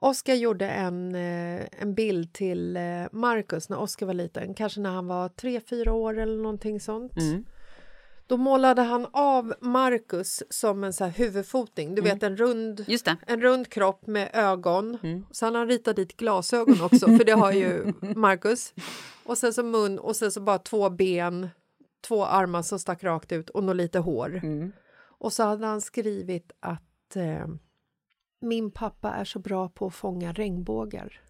Oscar 0.00 0.34
gjorde 0.34 0.68
en, 0.68 1.14
eh, 1.14 1.66
en 1.78 1.94
bild 1.94 2.32
till 2.32 2.76
eh, 2.76 2.82
Marcus 3.12 3.68
när 3.68 3.78
Oscar 3.78 4.06
var 4.06 4.14
liten, 4.14 4.54
kanske 4.54 4.80
när 4.80 4.90
han 4.90 5.06
var 5.06 5.28
tre, 5.28 5.60
fyra 5.60 5.92
år 5.92 6.18
eller 6.18 6.36
någonting 6.36 6.80
sånt. 6.80 7.16
Mm. 7.16 7.44
Då 8.26 8.36
målade 8.36 8.82
han 8.82 9.06
av 9.12 9.54
Marcus 9.60 10.42
som 10.50 10.84
en 10.84 10.92
så 10.92 11.04
här 11.04 11.10
huvudfoting, 11.10 11.94
du 11.94 12.02
vet 12.02 12.22
en 12.22 12.36
rund, 12.36 12.84
en 13.26 13.40
rund 13.40 13.68
kropp 13.68 14.06
med 14.06 14.30
ögon. 14.32 14.98
Mm. 15.02 15.26
Sen 15.32 15.54
har 15.54 15.58
han 15.58 15.68
ritat 15.68 15.96
dit 15.96 16.16
glasögon 16.16 16.80
också, 16.82 17.06
för 17.06 17.24
det 17.24 17.32
har 17.32 17.52
ju 17.52 17.92
Marcus. 18.16 18.74
Och 19.24 19.38
sen 19.38 19.54
så 19.54 19.62
mun 19.62 19.98
och 19.98 20.16
sen 20.16 20.32
så 20.32 20.40
bara 20.40 20.58
två 20.58 20.90
ben, 20.90 21.48
två 22.08 22.24
armar 22.24 22.62
som 22.62 22.78
stack 22.78 23.04
rakt 23.04 23.32
ut 23.32 23.50
och 23.50 23.64
något 23.64 23.76
lite 23.76 23.98
hår. 23.98 24.40
Mm. 24.42 24.72
Och 25.18 25.32
så 25.32 25.42
hade 25.42 25.66
han 25.66 25.80
skrivit 25.80 26.52
att 26.60 27.16
eh, 27.16 27.46
min 28.40 28.70
pappa 28.70 29.12
är 29.12 29.24
så 29.24 29.38
bra 29.38 29.68
på 29.68 29.86
att 29.86 29.94
fånga 29.94 30.32
regnbågar. 30.32 31.20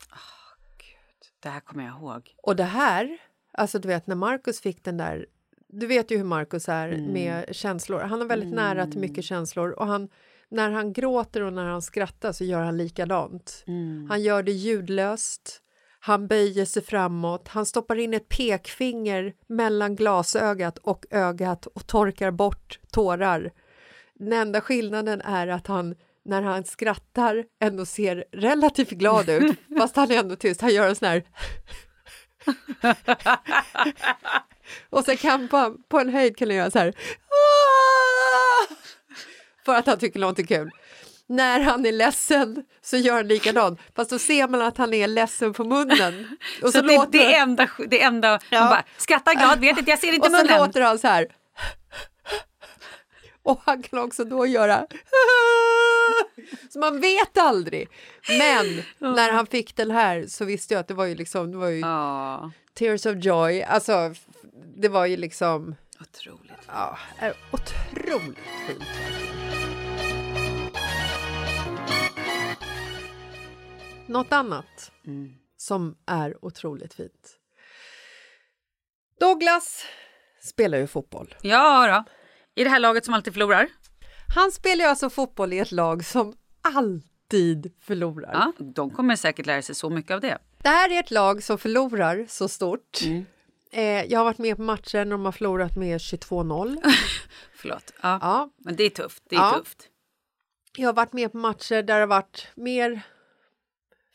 Det 1.42 1.48
här 1.48 1.60
kommer 1.60 1.84
jag 1.84 1.96
ihåg. 1.98 2.34
Och 2.42 2.56
det 2.56 2.64
här, 2.64 3.18
alltså 3.52 3.78
du 3.78 3.88
vet 3.88 4.06
när 4.06 4.14
Marcus 4.16 4.60
fick 4.60 4.84
den 4.84 4.96
där 4.96 5.26
du 5.72 5.86
vet 5.86 6.10
ju 6.10 6.16
hur 6.16 6.24
Markus 6.24 6.68
är 6.68 6.88
Mm. 6.88 7.12
med 7.12 7.54
känslor. 7.56 8.00
Han 8.00 8.20
är 8.22 8.24
väldigt 8.26 8.54
nära 8.54 8.86
till 8.86 9.00
mycket 9.00 9.24
känslor 9.24 9.70
och 9.70 9.86
han, 9.86 10.08
när 10.48 10.70
han 10.70 10.92
gråter 10.92 11.42
och 11.42 11.52
när 11.52 11.64
han 11.64 11.82
skrattar 11.82 12.32
så 12.32 12.44
gör 12.44 12.62
han 12.62 12.76
likadant. 12.76 13.64
Mm. 13.66 14.06
Han 14.10 14.22
gör 14.22 14.42
det 14.42 14.52
ljudlöst. 14.52 15.62
Han 16.00 16.26
böjer 16.28 16.64
sig 16.64 16.82
framåt. 16.82 17.48
Han 17.48 17.66
stoppar 17.66 17.96
in 17.96 18.14
ett 18.14 18.28
pekfinger 18.28 19.34
mellan 19.46 19.96
glasögat 19.96 20.78
och 20.78 21.06
ögat 21.10 21.66
och 21.66 21.86
torkar 21.86 22.30
bort 22.30 22.80
tårar. 22.90 23.50
Den 24.14 24.32
enda 24.32 24.60
skillnaden 24.60 25.20
är 25.20 25.48
att 25.48 25.66
han 25.66 25.94
när 26.24 26.42
han 26.42 26.64
skrattar 26.64 27.44
ändå 27.60 27.86
ser 27.86 28.24
relativt 28.32 28.90
glad 28.90 29.28
ut 29.28 29.58
fast 29.78 29.96
han 29.96 30.10
är 30.10 30.18
ändå 30.18 30.36
tyst. 30.36 30.60
Han 30.60 30.74
gör 30.74 30.88
en 30.88 30.96
sån 30.96 31.08
här 31.08 31.22
och 34.90 35.04
sen 35.04 35.16
kan 35.16 35.48
på, 35.48 35.74
på 35.88 35.98
en 35.98 36.08
höjd 36.08 36.36
kan 36.36 36.48
han 36.48 36.56
göra 36.56 36.70
så 36.70 36.78
här 36.78 36.94
för 39.64 39.74
att 39.74 39.86
han 39.86 39.98
tycker 39.98 40.20
något 40.20 40.38
är 40.38 40.42
kul. 40.46 40.70
När 41.26 41.60
han 41.60 41.86
är 41.86 41.92
ledsen 41.92 42.64
så 42.82 42.96
gör 42.96 43.14
han 43.14 43.28
likadant 43.28 43.80
fast 43.96 44.10
då 44.10 44.18
ser 44.18 44.48
man 44.48 44.62
att 44.62 44.76
han 44.78 44.94
är 44.94 45.06
ledsen 45.08 45.52
på 45.52 45.64
munnen. 45.64 46.36
Och 46.62 46.72
Så, 46.72 46.80
det, 46.80 46.96
låter 46.96 47.18
det 47.18 47.34
enda, 47.36 47.68
det 47.88 48.02
enda 48.02 48.38
Ja. 48.50 48.60
bara 48.68 48.84
skrattar 48.96 49.34
glad, 49.34 49.60
vet 49.60 49.78
inte, 49.78 49.90
jag 49.90 49.98
ser 49.98 50.12
inte 50.12 50.28
och 50.28 50.34
så 50.34 50.42
munnen. 50.42 50.58
låter 50.58 50.80
han 50.80 50.98
så 50.98 51.08
här. 51.08 51.26
Och 53.42 53.60
han 53.64 53.82
kan 53.82 53.98
också 53.98 54.24
då 54.24 54.46
göra 54.46 54.86
så 56.72 56.78
man 56.78 57.00
vet 57.00 57.38
aldrig. 57.38 57.88
Men 58.38 58.82
när 58.98 59.32
han 59.32 59.46
fick 59.46 59.76
den 59.76 59.90
här 59.90 60.26
så 60.26 60.44
visste 60.44 60.74
jag 60.74 60.80
att 60.80 60.88
det 60.88 60.94
var 60.94 61.04
ju 61.06 61.14
liksom 61.14 61.50
det 61.50 61.56
var 61.56 61.68
ju 61.68 61.78
Ja, 61.80 62.50
tears 62.74 63.06
of 63.06 63.24
joy. 63.24 63.62
Alltså 63.62 64.14
det 64.76 64.88
var 64.88 65.06
ju 65.06 65.16
liksom 65.16 65.74
otroligt. 66.00 66.52
ja, 66.66 66.98
är 67.18 67.34
otroligt 67.52 68.38
fint. 68.66 68.84
Något 74.06 74.32
annat 74.32 74.92
som 75.56 75.96
är 76.06 76.44
otroligt 76.44 76.94
fint. 76.94 77.36
Douglas 79.20 79.84
spelar 80.42 80.78
ju 80.78 80.86
fotboll. 80.86 81.34
Ja 81.42 81.86
då. 81.86 82.12
I 82.60 82.64
det 82.64 82.70
här 82.70 82.78
laget 82.80 83.04
som 83.04 83.14
alltid 83.14 83.32
förlorar. 83.32 83.68
Han 84.34 84.52
spelar 84.52 84.84
ju 84.84 84.88
alltså 84.90 85.10
fotboll 85.10 85.52
i 85.52 85.58
ett 85.58 85.72
lag 85.72 86.04
som 86.04 86.32
alltid 86.62 87.72
förlorar. 87.80 88.30
Ja, 88.32 88.52
de 88.64 88.90
kommer 88.90 89.16
säkert 89.16 89.46
lära 89.46 89.62
sig 89.62 89.74
så 89.74 89.90
mycket 89.90 90.10
av 90.10 90.20
det. 90.20 90.38
Det 90.62 90.68
här 90.68 90.92
är 90.92 91.00
ett 91.00 91.10
lag 91.10 91.42
som 91.42 91.58
förlorar 91.58 92.26
så 92.28 92.48
stort. 92.48 92.98
Eh, 93.72 93.82
jag 94.04 94.18
har 94.18 94.24
varit 94.24 94.38
med 94.38 94.56
på 94.56 94.62
matcher 94.62 94.96
när 95.04 95.10
de 95.10 95.24
har 95.24 95.32
förlorat 95.32 95.76
med 95.76 95.98
22-0. 95.98 96.82
Förlåt. 97.54 97.92
Ja. 98.02 98.18
Ja. 98.22 98.50
Men 98.58 98.76
det 98.76 98.84
är 98.84 98.90
tufft. 98.90 99.22
Det 99.28 99.36
är 99.36 99.40
Ja. 99.40 99.54
tufft. 99.58 99.78
Jag 100.76 100.88
har 100.88 100.92
varit 100.94 101.12
med 101.12 101.32
på 101.32 101.38
matcher 101.38 101.74
där 101.74 101.82
det 101.82 101.92
har 102.00 102.06
varit 102.06 102.48
mer 102.54 103.02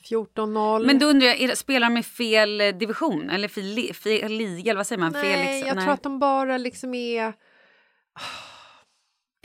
14-0. 0.10 0.86
Men 0.86 1.00
då 1.00 1.06
undrar 1.06 1.28
jag, 1.28 1.58
spelar 1.58 1.90
de 1.90 1.98
i 1.98 2.04
fel 2.04 2.62
eh, 2.62 2.68
division? 2.68 3.30
Eller 3.30 3.48
fel, 3.48 3.94
fel 3.94 4.32
liga? 4.32 4.72
Eller 4.72 4.80
vad 4.80 4.88
säger 4.88 5.00
man? 5.00 5.12
Nej, 5.12 5.22
fel, 5.24 5.40
liksom- 5.56 5.68
jag 5.68 5.84
tror 5.86 5.94
att 5.94 6.04
de 6.04 6.20
bara 6.20 6.58
liksom 6.58 6.94
är... 6.94 7.34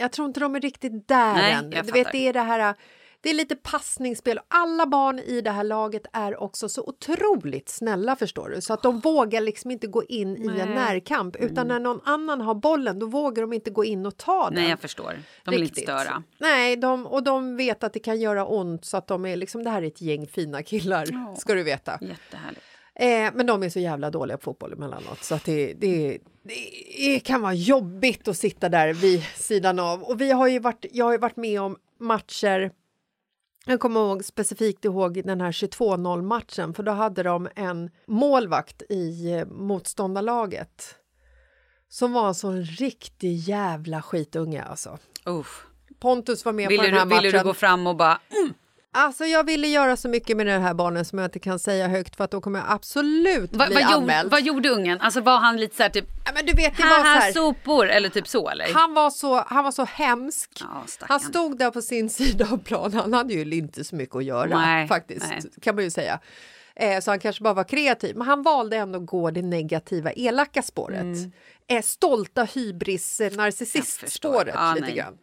Jag 0.01 0.13
tror 0.13 0.29
inte 0.29 0.41
de 0.41 0.57
är 0.57 0.61
riktigt 0.61 1.09
där 1.09 1.35
Nej, 1.35 1.53
än. 1.53 1.71
Du 1.71 1.93
vet, 1.93 2.13
det 2.13 2.29
är 2.29 2.33
det 2.33 2.41
här... 2.41 2.75
Det 3.23 3.31
är 3.31 3.35
lite 3.35 3.57
passningsspel. 3.57 4.41
Alla 4.49 4.87
barn 4.87 5.19
i 5.19 5.41
det 5.41 5.51
här 5.51 5.65
laget 5.65 6.03
är 6.13 6.43
också 6.43 6.69
så 6.69 6.83
otroligt 6.83 7.69
snälla 7.69 8.17
förstår 8.17 8.49
du. 8.49 8.61
Så 8.61 8.73
att 8.73 8.83
de 8.83 9.01
vågar 9.01 9.41
liksom 9.41 9.71
inte 9.71 9.87
gå 9.87 10.05
in 10.05 10.37
i 10.37 10.41
en 10.41 10.47
Nej. 10.47 10.61
Mm. 10.61 10.75
närkamp. 10.75 11.37
Utan 11.37 11.69
när 11.69 11.81
någon 11.81 12.01
annan 12.05 12.41
har 12.41 12.55
bollen 12.55 12.99
då 12.99 13.07
vågar 13.07 13.43
de 13.43 13.53
inte 13.53 13.71
gå 13.71 13.85
in 13.85 14.07
och 14.07 14.17
ta 14.17 14.45
den. 14.45 14.55
Nej, 14.55 14.71
jag 14.71 14.81
förstår. 14.81 15.19
De 15.45 15.51
vill 15.51 15.63
inte 15.63 15.81
störa. 15.81 16.23
Nej, 16.39 16.77
de, 16.77 17.07
och 17.07 17.23
de 17.23 17.57
vet 17.57 17.85
att 17.85 17.93
det 17.93 17.99
kan 17.99 18.21
göra 18.21 18.47
ont 18.47 18.85
så 18.85 18.97
att 18.97 19.07
de 19.07 19.27
är 19.27 19.37
liksom, 19.37 19.65
det 19.65 19.71
här 19.71 19.83
är 19.83 19.87
ett 19.87 20.01
gäng 20.01 20.27
fina 20.27 20.63
killar, 20.63 21.37
ska 21.37 21.55
du 21.55 21.63
veta. 21.63 21.99
Jättehärligt. 22.01 22.65
Eh, 23.01 23.31
men 23.35 23.47
de 23.47 23.63
är 23.63 23.69
så 23.69 23.81
jävla 23.81 24.11
dåliga 24.11 24.37
på 24.37 24.43
fotboll 24.43 24.73
emellanåt 24.73 25.25
så 25.25 25.35
att 25.35 25.45
det, 25.45 25.75
det, 25.75 26.19
det 26.43 27.21
kan 27.21 27.43
vara 27.43 27.55
jobbigt 27.55 28.29
att 28.29 28.37
sitta 28.37 28.69
där 28.69 28.93
vid 28.93 29.23
sidan 29.23 29.79
av. 29.79 30.03
Och 30.03 30.21
vi 30.21 30.31
har 30.31 30.49
ju 30.49 30.59
varit, 30.59 30.85
jag 30.93 31.05
har 31.05 31.13
ju 31.13 31.19
varit 31.19 31.37
med 31.37 31.61
om 31.61 31.77
matcher 31.99 32.73
jag 33.67 33.81
kommer 33.81 34.01
ihåg 34.01 34.25
specifikt 34.25 34.85
ihåg 34.85 35.23
den 35.25 35.41
här 35.41 35.53
22-0 35.53 36.23
matchen 36.23 36.75
för 36.75 36.83
då 36.83 36.93
hade 36.93 37.23
de 37.23 37.49
en 37.57 37.91
målvakt 38.07 38.83
i 38.89 39.33
eh, 39.33 39.47
motståndarlaget 39.47 40.95
som 41.89 42.13
var 42.13 42.29
en 42.29 42.35
sån 42.35 42.63
riktig 42.63 43.37
jävla 43.37 44.03
skitunge 44.03 44.63
alltså. 44.63 44.99
Uff. 45.25 45.67
Pontus 46.01 46.45
var 46.45 46.53
med 46.53 46.69
Ville, 46.69 46.83
på 46.83 46.87
den 46.87 46.95
här 46.95 47.07
du, 47.07 47.09
ville 47.09 47.29
matchen. 47.29 47.39
du 47.39 47.45
gå 47.45 47.55
fram 47.55 47.87
och 47.87 47.97
bara... 47.97 48.21
Mm, 48.31 48.55
Alltså 48.93 49.25
jag 49.25 49.45
ville 49.47 49.69
göra 49.69 49.97
så 49.97 50.09
mycket 50.09 50.37
med 50.37 50.47
den 50.47 50.63
här 50.63 50.75
barnen 50.75 51.05
som 51.05 51.19
jag 51.19 51.27
inte 51.27 51.39
kan 51.39 51.59
säga 51.59 51.89
högt 51.89 52.17
för 52.17 52.25
att 52.25 52.31
då 52.31 52.41
kommer 52.41 52.59
jag 52.59 52.69
absolut 52.71 53.51
vad, 53.53 53.69
bli 53.69 53.81
gjorde, 53.81 53.95
anmäld. 53.95 54.31
vad 54.31 54.43
gjorde 54.43 54.69
ungen? 54.69 55.01
Alltså 55.01 55.21
var 55.21 55.39
han 55.39 55.57
lite 55.57 55.77
så 55.77 55.83
här 55.83 55.91
typ... 55.91 56.05
Ja, 56.27 56.33
men 56.35 56.47
du 56.47 56.53
vet, 56.53 56.77
det 56.77 56.83
var 56.83 56.99
så 56.99 57.05
här, 57.05 57.33
sopor! 57.33 57.89
Eller 57.89 58.09
typ 58.09 58.29
så 58.29 58.49
eller? 58.49 58.75
han, 58.75 58.95
var 58.95 59.11
så, 59.11 59.45
han 59.47 59.65
var 59.65 59.73
så 59.73 59.85
hemsk. 59.85 60.51
Ja, 60.61 60.85
han 61.01 61.21
stod 61.21 61.59
där 61.59 61.71
på 61.71 61.83
sin 61.83 62.11
sida 62.11 62.49
av 62.53 62.59
planen. 62.59 63.01
Han 63.01 63.13
hade 63.13 63.35
ju 63.35 63.57
inte 63.57 63.85
så 63.85 63.97
mycket 63.97 64.17
att 64.17 64.25
göra 64.25 64.59
Nej, 64.59 64.89
faktiskt, 64.89 65.27
nej. 65.29 65.41
kan 65.63 65.75
man 65.75 65.85
ju 65.85 65.91
säga. 65.91 66.21
Eh, 66.77 67.01
så 67.01 67.11
han 67.11 67.21
kanske 67.21 67.43
bara 67.43 67.55
var 67.55 67.65
kreativ. 67.65 68.17
Men 68.17 68.27
han 68.27 68.43
valde 68.43 68.77
ändå 68.77 68.99
att 68.99 69.07
gå 69.07 69.31
det 69.31 69.43
negativa, 69.43 70.13
elaka 70.13 70.63
spåret. 70.63 71.01
Mm. 71.01 71.33
Eh, 71.69 71.83
stolta 71.83 72.45
hybris, 72.45 73.21
eh, 73.21 73.33
narcissistspåret 73.33 74.55
Ja, 74.55 74.75
lite 74.75 74.87
nej. 74.87 74.97
grann. 74.97 75.19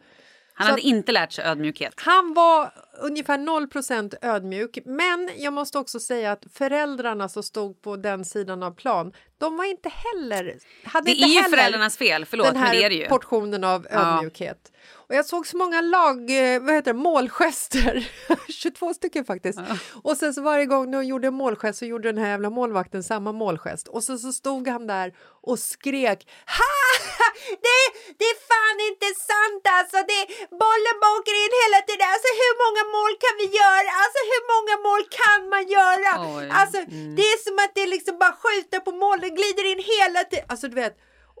Han 0.58 0.66
Så 0.66 0.70
hade 0.70 0.82
inte 0.82 1.12
lärt 1.12 1.32
sig 1.32 1.44
ödmjukhet. 1.44 1.92
Han 1.96 2.34
var 2.34 2.70
ungefär 3.00 3.38
0% 3.38 4.14
ödmjuk, 4.22 4.78
men 4.84 5.30
jag 5.36 5.52
måste 5.52 5.78
också 5.78 6.00
säga 6.00 6.32
att 6.32 6.44
föräldrarna 6.54 7.28
som 7.28 7.42
stod 7.42 7.82
på 7.82 7.96
den 7.96 8.24
sidan 8.24 8.62
av 8.62 8.70
plan, 8.70 9.12
de 9.38 9.56
var 9.56 9.64
inte 9.64 9.88
heller... 9.88 10.58
Hade 10.84 11.04
Det 11.04 11.10
inte 11.12 11.24
är 11.24 11.28
ju 11.28 11.40
heller 11.40 11.56
föräldrarnas 11.56 11.96
fel, 11.96 12.24
förlåt, 12.24 12.46
den 12.46 12.56
här 12.56 12.64
men 12.64 12.76
det 12.76 12.84
är 12.84 12.88
det 12.90 12.96
ju. 12.96 13.06
portionen 13.08 13.64
av 13.64 13.86
Ja. 13.90 14.16
ödmjukhet. 14.16 14.72
Och 14.92 15.14
jag 15.14 15.26
såg 15.26 15.46
så 15.46 15.56
många 15.56 15.80
lag, 15.80 16.30
eh, 16.54 16.60
vad 16.62 16.74
heter 16.74 16.92
det, 16.92 16.98
målgester, 16.98 18.08
22 18.52 18.94
stycken 18.94 19.24
faktiskt. 19.24 19.58
Och 20.02 20.16
sen 20.16 20.34
så 20.34 20.42
varje 20.42 20.66
gång 20.66 20.90
de 20.90 21.04
gjorde 21.06 21.26
en 21.28 21.34
målgest 21.34 21.78
så 21.78 21.84
gjorde 21.84 22.08
den 22.08 22.18
här 22.18 22.28
jävla 22.30 22.50
målvakten 22.50 23.02
samma 23.04 23.32
målgest. 23.32 23.88
Och 23.88 24.04
så, 24.04 24.18
så 24.18 24.32
stod 24.32 24.68
han 24.68 24.86
där 24.86 25.12
och 25.42 25.58
skrek 25.58 26.28
ha! 26.46 27.17
Det, 27.66 27.80
det 28.18 28.26
är 28.32 28.38
fan 28.50 28.78
inte 28.90 29.08
sant 29.30 29.64
alltså! 29.78 29.98
Det, 30.10 30.20
bollen 30.64 30.96
bara 31.02 31.14
åker 31.18 31.36
in 31.44 31.54
hela 31.62 31.78
tiden. 31.88 32.06
Alltså 32.14 32.30
hur 32.42 32.54
många 32.64 32.84
mål 32.96 33.12
kan 33.24 33.34
vi 33.42 33.46
göra? 33.60 33.88
Alltså 34.02 34.20
hur 34.32 34.42
många 34.52 34.74
mål 34.88 35.02
kan 35.20 35.40
man 35.52 35.64
göra? 35.78 36.10
Oj. 36.36 36.46
Alltså 36.60 36.78
det 37.18 37.26
är 37.34 37.38
som 37.46 37.56
att 37.64 37.74
det 37.78 37.86
liksom 37.94 38.14
bara 38.22 38.34
skjuter 38.42 38.80
på 38.86 38.92
mål, 39.04 39.18
den 39.24 39.34
glider 39.38 39.64
in 39.72 39.82
hela 39.94 40.20
tiden. 40.28 40.46
Alltså 40.52 40.66
du 40.72 40.76
vet. 40.84 40.94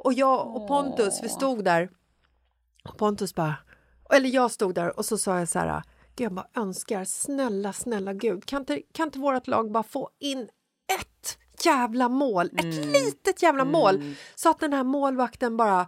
Och 0.04 0.12
jag 0.12 0.56
och 0.56 0.68
Pontus, 0.68 1.14
vi 1.22 1.28
stod 1.28 1.64
där. 1.64 1.82
Och 2.88 2.98
Pontus 2.98 3.34
bara, 3.34 3.56
eller 4.14 4.28
jag 4.28 4.50
stod 4.50 4.74
där 4.74 4.98
och 4.98 5.04
så 5.04 5.18
sa 5.18 5.38
jag 5.38 5.48
så 5.48 5.58
här, 5.58 5.82
Gud, 6.16 6.24
jag 6.24 6.32
bara 6.32 6.48
önskar, 6.56 7.04
snälla, 7.04 7.72
snälla 7.72 8.12
Gud, 8.12 8.46
kan 8.46 8.62
inte, 8.62 8.82
kan 8.92 9.08
inte 9.08 9.18
vårt 9.18 9.46
lag 9.46 9.72
bara 9.72 9.82
få 9.82 10.10
in 10.18 10.48
ett 11.00 11.38
jävla 11.66 12.08
mål, 12.08 12.50
ett 12.56 12.86
litet 12.86 13.42
jävla 13.42 13.64
mål, 13.64 14.14
så 14.34 14.50
att 14.50 14.60
den 14.60 14.72
här 14.72 14.84
målvakten 14.84 15.56
bara 15.56 15.86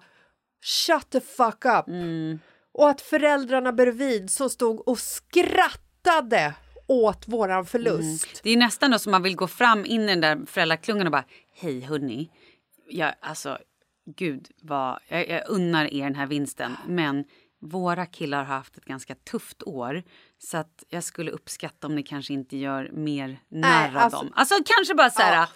shut 0.62 1.10
the 1.10 1.20
fuck 1.20 1.64
up. 1.64 1.84
Och 2.72 2.88
att 2.88 3.00
föräldrarna 3.00 3.72
bredvid 3.72 4.30
så 4.30 4.48
stod 4.48 4.88
och 4.88 4.98
skrattade 4.98 6.54
åt 6.86 7.28
våran 7.28 7.66
förlust. 7.66 8.40
Det 8.42 8.50
är 8.50 8.56
nästan 8.56 8.90
då 8.90 8.98
som 8.98 9.12
man 9.12 9.22
vill 9.22 9.36
gå 9.36 9.46
fram 9.46 9.86
in 9.86 10.02
i 10.02 10.06
den 10.06 10.20
där 10.20 10.46
föräldraklungan 10.46 11.06
och 11.06 11.12
bara 11.12 11.24
Hej 11.54 11.80
hörni. 11.80 12.30
Jag, 12.88 13.14
alltså, 13.20 13.58
gud 14.16 14.48
vad, 14.62 14.98
jag, 15.08 15.28
jag 15.28 15.48
unnar 15.48 15.94
er 15.94 16.04
den 16.04 16.14
här 16.14 16.26
vinsten. 16.26 16.76
Men 16.86 17.24
våra 17.60 18.06
killar 18.06 18.44
har 18.44 18.56
haft 18.56 18.76
ett 18.76 18.84
ganska 18.84 19.14
tufft 19.14 19.62
år. 19.62 20.02
Så 20.42 20.56
att 20.56 20.84
jag 20.88 21.04
skulle 21.04 21.30
uppskatta 21.30 21.86
om 21.86 21.94
ni 21.94 22.02
kanske 22.02 22.32
inte 22.32 22.56
gör 22.56 22.90
mer 22.92 23.40
narr 23.48 23.88
av 23.88 23.96
alltså- 23.96 24.18
dem. 24.18 24.32
Alltså 24.36 24.54
kanske 24.64 24.94
bara 24.94 25.10
så 25.10 25.22
här. 25.22 25.34
Ja, 25.34 25.46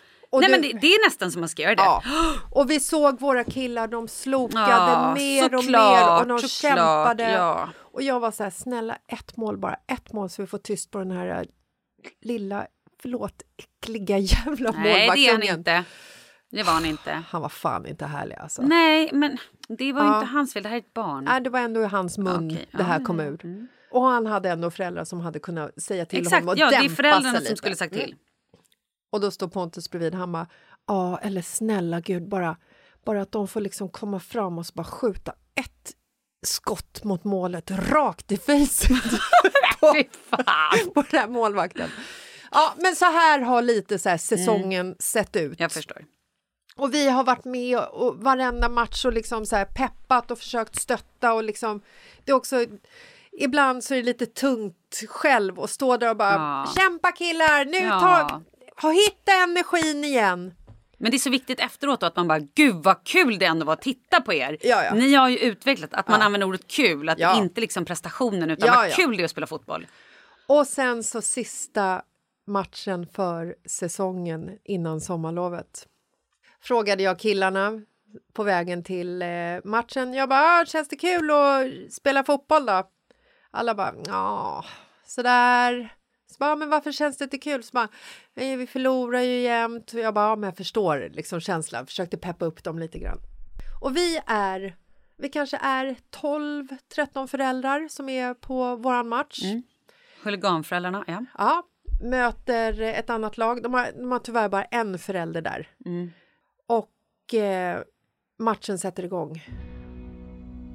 Nej 0.41 0.49
du- 0.49 0.51
men 0.51 0.63
det, 0.63 0.79
det 0.81 0.87
är 0.87 1.07
nästan 1.07 1.31
som 1.33 1.41
man 1.41 1.49
ska 1.49 1.63
göra 1.63 1.75
det. 1.75 1.83
Ja. 1.83 2.03
Och 2.51 2.71
vi 2.71 2.81
såg 2.81 3.21
våra 3.21 3.45
killar, 3.45 3.89
de 3.89 4.09
slokade 4.09 4.71
Ja, 4.71 5.15
mer 5.15 5.55
och 5.55 5.65
mer 5.65 6.21
och 6.21 6.27
de 6.27 6.49
kämpade. 6.49 7.31
ja. 7.31 7.69
Och 7.79 8.03
jag 8.03 8.21
var 8.21 8.31
så 8.31 8.43
här, 8.43 8.51
snälla 8.51 8.99
ett 9.09 9.37
mål 9.37 9.59
bara, 9.59 9.77
ett 9.87 10.13
mål 10.13 10.31
så 10.31 10.43
vi 10.43 10.47
får 10.49 10.59
tyst 10.59 10.91
på 10.91 10.99
den 10.99 11.11
här 11.11 11.27
äh, 11.27 11.43
lilla, 12.23 12.67
förlåt, 13.03 13.43
äckliga 13.57 14.19
jävla 14.19 14.71
Nej 14.71 15.11
det 15.15 15.29
är 15.29 15.33
han 15.33 15.43
inte. 15.43 15.85
Det 16.51 16.63
var 16.63 16.73
han 16.73 16.87
inte. 16.87 17.23
Han 17.29 17.43
var 17.43 17.49
fan 17.49 17.87
inte 17.87 18.07
härlig 18.07 18.37
alltså. 18.37 18.63
Nej 18.63 19.11
men 19.13 19.39
det 19.69 19.93
var 19.93 20.17
inte 20.17 20.33
hans 20.33 20.53
fel, 20.53 20.63
det 20.63 20.69
här 20.69 20.77
är 20.77 20.81
ett 20.81 20.95
barn. 20.95 21.25
Nej, 21.25 21.41
det 21.41 21.51
var 21.51 21.61
ändå 21.61 21.81
i 21.83 21.87
hans 21.87 22.19
mun 22.19 22.51
Okej, 22.51 22.67
det 22.73 22.83
här 22.83 23.05
kom 23.05 23.19
ja, 23.19 23.25
ur. 23.25 23.67
Och 23.95 24.03
han 24.03 24.27
hade 24.27 24.51
ändå 24.51 24.71
föräldrar 24.71 25.05
som 25.05 25.21
hade 25.21 25.39
kunnat 25.39 25.83
säga 25.83 26.07
till 26.07 26.19
Exakt, 26.19 26.35
honom 26.35 26.49
och 26.49 26.59
ja 26.59 26.71
det 26.71 26.77
är 26.77 26.81
dämpa 26.83 26.95
föräldrarna 26.95 27.31
sig 27.31 27.41
som 27.41 27.45
lite. 27.45 27.57
skulle 27.57 27.77
sagt 27.77 27.93
till. 27.93 28.05
Mm. 28.05 28.19
Och 29.13 29.21
då 29.21 29.31
står 29.31 29.49
Pontus 29.49 29.91
bredvid, 29.91 30.15
han 30.15 30.33
bara, 30.33 30.47
ja 30.87 31.19
eller 31.19 31.43
snälla 31.43 32.01
gud 32.01 32.29
bara, 32.29 32.57
Bara 33.05 33.23
att 33.23 33.33
de 33.33 33.49
får 33.49 33.61
liksom 33.61 33.89
komma 33.89 34.21
fram 34.21 34.59
och 34.59 34.67
så 34.67 34.73
bara 34.75 34.85
skjuta 34.85 35.33
ett 35.55 35.93
skott 36.47 37.05
mot 37.05 37.25
målet 37.25 37.71
rakt 37.71 38.33
i 38.33 38.37
facet 38.37 38.91
på, 39.81 39.87
på 40.95 41.03
den 41.11 41.21
här 41.21 41.29
målvakten. 41.29 41.91
Ja, 42.51 42.75
men 42.77 42.97
så 42.97 43.05
här 43.05 43.41
har 43.41 43.63
lite 43.63 43.99
så 43.99 44.09
här 44.09 44.17
säsongen 44.17 44.97
sett 44.99 45.37
ut. 45.37 45.61
Jag 45.61 45.73
förstår. 45.73 46.05
Och 46.77 46.95
vi 46.95 47.09
har 47.09 47.25
varit 47.25 47.45
med 47.45 47.79
och, 47.79 48.07
och 48.07 48.17
varenda 48.17 48.69
match 48.69 49.05
och 49.05 49.13
liksom 49.13 49.47
så 49.47 49.57
här 49.57 49.65
peppat 49.65 50.31
och 50.31 50.39
försökt 50.39 50.77
stötta 50.77 51.33
och 51.33 51.45
liksom 51.45 51.83
det 52.25 52.33
är 52.33 52.37
också 52.37 52.67
ibland 53.41 53.85
så 53.85 53.95
är 53.95 53.99
det 53.99 54.03
lite 54.05 54.27
tungt 54.27 55.03
själv 55.09 55.61
att 55.61 55.71
stå 55.71 55.97
där 55.97 56.11
och 56.11 56.17
bara 56.17 56.33
Ja. 56.35 56.73
kämpa 56.77 57.13
killar, 57.13 57.65
nu 57.65 57.77
Ja. 57.79 58.43
ta, 58.81 58.91
hitta 58.91 59.33
energin 59.33 60.05
igen. 60.05 60.55
Men 60.99 61.11
det 61.11 61.17
är 61.17 61.19
så 61.19 61.31
viktigt 61.31 61.61
efteråt 61.61 62.01
då 62.01 62.07
att 62.07 62.17
man 62.17 62.29
bara, 62.29 62.39
gud 62.39 62.75
vad 62.77 63.05
kul 63.05 63.39
det 63.39 63.47
ändå 63.47 63.67
var 63.67 63.73
att 63.73 63.83
titta 63.83 64.21
på 64.21 64.33
er. 64.35 64.59
Ja, 64.61 64.85
ja. 64.85 64.95
Ni 64.95 65.15
har 65.15 65.29
ju 65.29 65.39
utvecklat 65.39 65.95
att 65.95 66.09
man 66.09 66.21
Ja. 66.21 66.27
använder 66.27 66.47
ordet 66.47 66.67
kul, 66.69 67.09
att 67.09 67.19
Ja. 67.19 67.37
inte 67.39 67.61
liksom 67.61 67.85
prestationen 67.85 68.51
utan 68.51 68.67
Ja, 68.67 68.75
vad 68.77 68.93
kul 68.93 69.17
det 69.17 69.23
är 69.23 69.25
att 69.25 69.31
spela 69.31 69.47
fotboll. 69.47 69.87
Och 70.47 70.67
sen 70.67 71.03
så 71.05 71.23
sista 71.23 72.03
matchen 72.47 73.07
för 73.07 73.55
säsongen 73.69 74.51
innan 74.65 75.01
sommarlovet. 75.01 75.87
Frågade 76.63 77.03
jag 77.03 77.19
killarna 77.19 77.73
på 78.35 78.43
vägen 78.43 78.85
till 78.85 79.23
eh, 79.23 79.29
matchen. 79.65 80.15
Jag 80.15 80.29
bara, 80.29 80.41
"Ah, 80.61 80.65
känns 80.65 80.89
det 80.89 80.97
kul 80.97 81.31
att 81.31 81.93
spela 81.93 82.25
fotboll 82.25 82.67
då? 82.67 82.83
Alla 83.55 83.75
bara, 83.75 83.95
ja, 84.07 84.65
sådär. 85.07 85.95
Så 86.27 86.37
bara, 86.39 86.57
men 86.57 86.71
varför 86.71 86.93
känns 86.93 87.17
det 87.19 87.25
inte 87.25 87.39
kul? 87.39 87.63
Så 87.63 87.71
bara, 87.73 87.89
"Nej, 88.35 88.57
vi 88.57 88.67
förlorar 88.67 89.21
ju 89.21 89.41
jämt. 89.41 89.93
Och 89.95 90.01
Jag 90.01 90.15
bara, 90.15 90.29
ja, 90.29 90.37
men 90.37 90.49
jag 90.49 90.57
förstår 90.57 91.09
liksom 91.13 91.41
känslan. 91.41 91.87
Försökte 91.87 92.17
peppa 92.17 92.45
upp 92.45 92.65
dem 92.65 92.79
lite 92.79 92.99
grann. 92.99 93.19
Och 93.83 93.97
vi 93.97 94.21
är, 94.27 94.77
vi 95.17 95.29
kanske 95.29 95.57
är 95.57 95.97
12-13 96.11 97.27
föräldrar 97.27 97.89
som 97.89 98.09
är 98.09 98.35
på 98.35 98.77
våran 98.77 99.09
match. 99.09 99.41
Huliganföräldrarna, 100.23 101.05
ja. 101.07 101.25
Ja, 101.39 101.63
möter 102.03 102.81
ett 102.81 103.11
annat 103.11 103.39
lag. 103.39 103.63
De 103.63 103.75
har, 103.75 103.93
de 103.93 104.13
har 104.13 104.19
tyvärr 104.19 104.49
bara 104.49 104.65
en 104.65 104.99
förälder 104.99 105.43
där. 105.43 105.69
Mm. 105.87 106.11
Och 106.67 107.35
eh, 107.35 107.83
matchen 108.39 108.79
sätter 108.79 109.03
igång. 109.05 109.43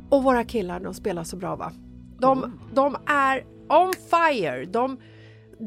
Och 0.10 0.24
våra 0.24 0.44
killar, 0.44 0.80
de 0.80 0.94
spelar 0.94 1.24
så 1.24 1.36
bra 1.36 1.56
va? 1.56 1.72
De, 2.20 2.60
de 2.74 2.98
är 3.06 3.46
on 3.70 3.94
fire. 4.10 4.66
De, 4.66 5.00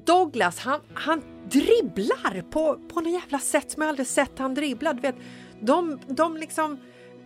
Douglas, 0.06 0.58
han, 0.58 0.80
han 0.94 1.22
dribblar 1.50 2.50
på, 2.50 2.78
på 2.94 3.00
något 3.00 3.12
jävla 3.12 3.38
sätt 3.38 3.70
som 3.70 3.82
jag 3.82 3.88
aldrig 3.88 4.06
sett 4.06 4.38
han 4.38 4.54
dribbla. 4.54 4.92
Du 4.92 5.00
vet, 5.00 5.16
de, 5.60 5.98
de 6.06 6.36
liksom 6.36 6.78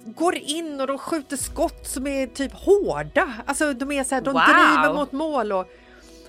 går 0.05 0.35
in 0.37 0.81
och 0.81 0.87
de 0.87 0.99
skjuter 0.99 1.37
skott 1.37 1.87
som 1.87 2.07
är 2.07 2.27
typ 2.27 2.53
hårda. 2.55 3.33
Alltså 3.47 3.73
de 3.73 3.93
är 3.93 4.05
så 4.05 4.15
här, 4.15 4.23
de 4.23 4.33
Wow. 4.33 4.43
driver 4.43 4.95
mot 4.95 5.13
mål 5.13 5.53
och 5.53 5.67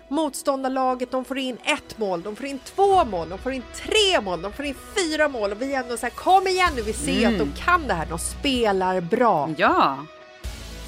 motståndarlaget 0.10 1.12
de 1.12 1.26
får 1.26 1.38
in 1.38 1.58
ett 1.64 1.98
mål, 1.98 2.22
de 2.22 2.36
får 2.36 2.46
in 2.46 2.60
två 2.60 3.06
mål, 3.06 3.30
de 3.30 3.40
får 3.40 3.52
in 3.52 3.64
tre 3.76 4.22
mål, 4.22 4.42
de 4.42 4.54
får 4.54 4.66
in 4.66 4.76
fyra 4.96 5.28
mål 5.28 5.52
och 5.52 5.62
vi 5.62 5.74
är 5.74 5.80
ändå 5.84 5.98
så 5.98 6.06
här, 6.06 6.14
kom 6.14 6.48
igen 6.48 6.70
nu, 6.76 6.82
vi 6.82 6.94
ser 6.94 7.28
att 7.28 7.40
de 7.40 7.52
kan 7.66 7.88
det 7.88 7.94
här, 7.94 8.06
de 8.06 8.20
spelar 8.20 9.02
bra. 9.02 9.50
Ja. 9.58 9.98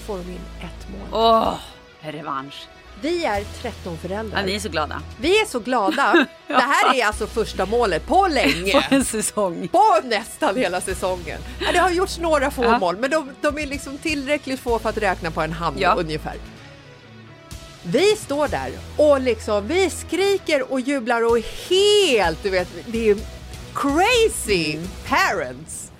Får 0.07 0.18
de 0.18 0.24
in 0.24 0.39
ett 0.60 0.88
mål. 0.89 1.22
Åh, 1.22 1.53
revansch. 2.01 2.67
Vi 3.01 3.25
är 3.25 3.43
13 3.61 3.97
föräldrar. 3.97 4.39
Ja, 4.39 4.45
ni 4.45 4.55
är 4.55 4.59
så 4.59 4.69
glada. 4.69 5.01
Vi 5.21 5.41
är 5.41 5.45
så 5.45 5.59
glada. 5.59 6.25
Det 6.47 6.53
här 6.53 6.95
är 6.95 7.05
alltså 7.05 7.27
första 7.27 7.65
målet 7.65 8.05
på 8.07 8.27
länge. 8.27 8.71
På 8.73 8.95
en 8.95 9.05
säsong. 9.05 9.67
På 9.67 9.83
nästan 10.03 10.55
hela 10.55 10.81
säsongen. 10.81 11.39
Ja, 11.59 11.71
Det 11.71 11.79
har 11.79 11.89
gjorts 11.89 12.17
några 12.19 12.51
få 12.51 12.77
mål, 12.79 12.97
men 12.97 13.09
de, 13.09 13.29
de 13.41 13.57
är 13.57 13.65
liksom 13.67 13.97
tillräckligt 13.97 14.59
få 14.59 14.79
för 14.79 14.89
att 14.89 14.97
räkna 14.97 15.31
på 15.31 15.41
en 15.41 15.51
hand 15.53 15.83
ungefär. 15.97 16.35
Vi 17.83 18.15
står 18.15 18.47
där 18.47 18.71
och 18.97 19.21
liksom, 19.21 19.67
vi 19.67 19.89
skriker 19.89 20.71
och 20.71 20.79
jublar 20.79 21.21
och 21.31 21.37
helt, 21.69 22.43
du 22.43 22.49
vet, 22.49 22.67
det 22.87 23.09
är 23.09 23.17
crazy 23.75 24.73
Mm. 24.75 24.87
parents. 25.07 25.91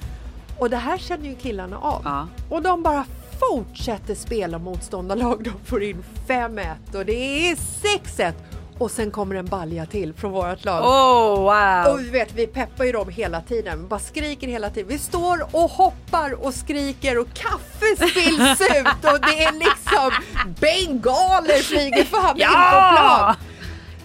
Och 0.58 0.70
det 0.70 0.78
här 0.78 0.98
känner 0.98 1.30
ju 1.30 1.36
killarna 1.36 1.78
av. 1.78 2.28
Och 2.50 2.62
de 2.62 2.84
bara 2.84 3.06
fortsätter 3.40 4.16
spela 4.16 4.58
motståndarlag. 4.60 5.44
De 5.44 5.52
får 5.66 5.84
in 5.84 6.04
5-1 6.28 6.76
och 6.96 7.06
det 7.06 7.50
är 7.50 7.56
6-1. 7.56 8.34
Och 8.78 8.92
sen 8.92 9.12
kommer 9.12 9.36
en 9.36 9.46
balja 9.46 9.86
till 9.86 10.14
från 10.14 10.32
vårt 10.32 10.66
lag. 10.66 10.84
Oh, 10.86 11.40
wow. 11.42 11.94
Och 11.94 12.00
vi 12.00 12.10
vet, 12.10 12.34
vi 12.34 12.48
peppar 12.48 12.86
ju 12.86 12.92
dem 12.92 13.10
hela 13.10 13.42
tiden, 13.42 13.88
bara 13.88 14.00
skriker 14.00 14.48
hela 14.48 14.70
tiden. 14.70 14.90
Vi 14.90 14.98
står 15.00 15.56
och 15.56 15.70
hoppar 15.70 16.46
och 16.46 16.54
skriker 16.54 17.18
och 17.20 17.28
kaffe 17.34 17.96
spills 18.10 18.62
ut 18.78 19.14
och 19.14 19.20
det 19.22 19.44
är 19.44 19.52
liksom 19.52 20.12
bengaler 20.60 21.64
flyger 21.64 22.04
fram 22.04 22.26
in 22.30 22.34
på 22.34 22.40
Ja! 22.42 22.96
plan. 22.98 23.36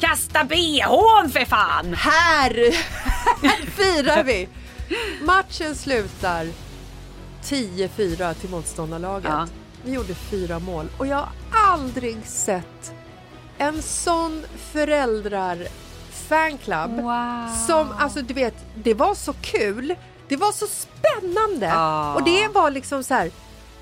Kasta 0.00 0.44
bhn 0.44 1.30
för 1.30 1.44
fan! 1.44 1.94
Här, 1.94 2.54
här 3.42 3.66
firar 3.66 4.24
vi! 4.24 4.48
Matchen 5.22 5.74
slutar 5.74 6.46
10-4 7.44 8.34
till 8.34 8.50
motståndarlaget. 8.50 9.30
Ja. 9.30 9.46
Vi 9.84 9.92
gjorde 9.92 10.14
fyra 10.14 10.58
mål 10.58 10.86
och 10.98 11.06
jag 11.06 11.16
har 11.16 11.28
aldrig 11.72 12.26
sett 12.26 12.92
en 13.58 13.82
sån 13.82 14.44
föräldrar 14.72 15.58
fanclub 16.28 16.90
Wow. 17.02 17.48
som, 17.66 17.92
alltså 17.98 18.22
du 18.22 18.34
vet, 18.34 18.54
det 18.74 18.94
var 18.94 19.14
så 19.14 19.32
kul. 19.32 19.94
Det 20.28 20.36
var 20.36 20.52
så 20.52 20.66
spännande 20.66 21.66
Ja. 21.66 22.14
och 22.14 22.22
det 22.24 22.48
var 22.48 22.70
liksom 22.70 23.04
så 23.04 23.14
här. 23.14 23.30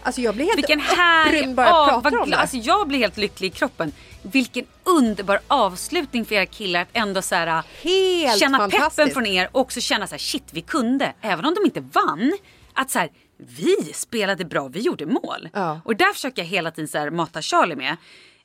Alltså 0.03 0.21
jag 0.21 0.35
blir 0.35 0.45
helt 0.47 0.59
Vilken 0.59 0.81
upprymd 0.81 1.55
bara 1.57 1.67
jag 1.67 1.77
Åh, 1.77 1.89
pratar 2.03 2.19
om 2.23 2.31
det. 2.31 2.37
Alltså 2.37 2.57
jag 2.57 2.89
blir 2.89 2.99
helt 2.99 3.17
lycklig 3.17 3.49
i 3.49 3.51
kroppen. 3.51 3.93
Vilken 4.23 4.65
underbar 4.85 5.41
avslutning 5.49 6.25
för 6.25 6.35
era 6.35 6.47
killar 6.47 6.81
att 6.83 6.89
ändå 6.93 7.23
så 7.23 7.35
här, 7.35 7.63
Helt 7.83 8.39
känna 8.41 8.69
peppen 8.71 9.11
från 9.11 9.27
er 9.27 9.49
och 9.53 9.61
också 9.61 9.81
känna 9.81 10.07
så 10.07 10.11
här, 10.11 10.19
shit 10.19 10.45
vi 10.51 10.61
kunde. 10.61 11.13
Även 11.21 11.45
om 11.45 11.55
de 11.55 11.65
inte 11.65 11.81
vann. 12.01 12.33
Att 12.75 12.91
så 12.91 12.99
här, 12.99 13.11
vi 13.49 13.93
spelade 13.95 14.45
bra, 14.45 14.69
vi 14.69 14.81
gjorde 14.81 15.07
mål. 15.07 15.49
Ja. 15.53 15.81
Och 15.85 15.97
där 15.97 16.13
försöker 16.13 16.43
jag 16.43 16.47
hela 16.47 16.71
tiden 16.71 16.89
så 16.89 17.11
mata 17.11 17.43
Charlie 17.43 17.77
med. 17.77 17.97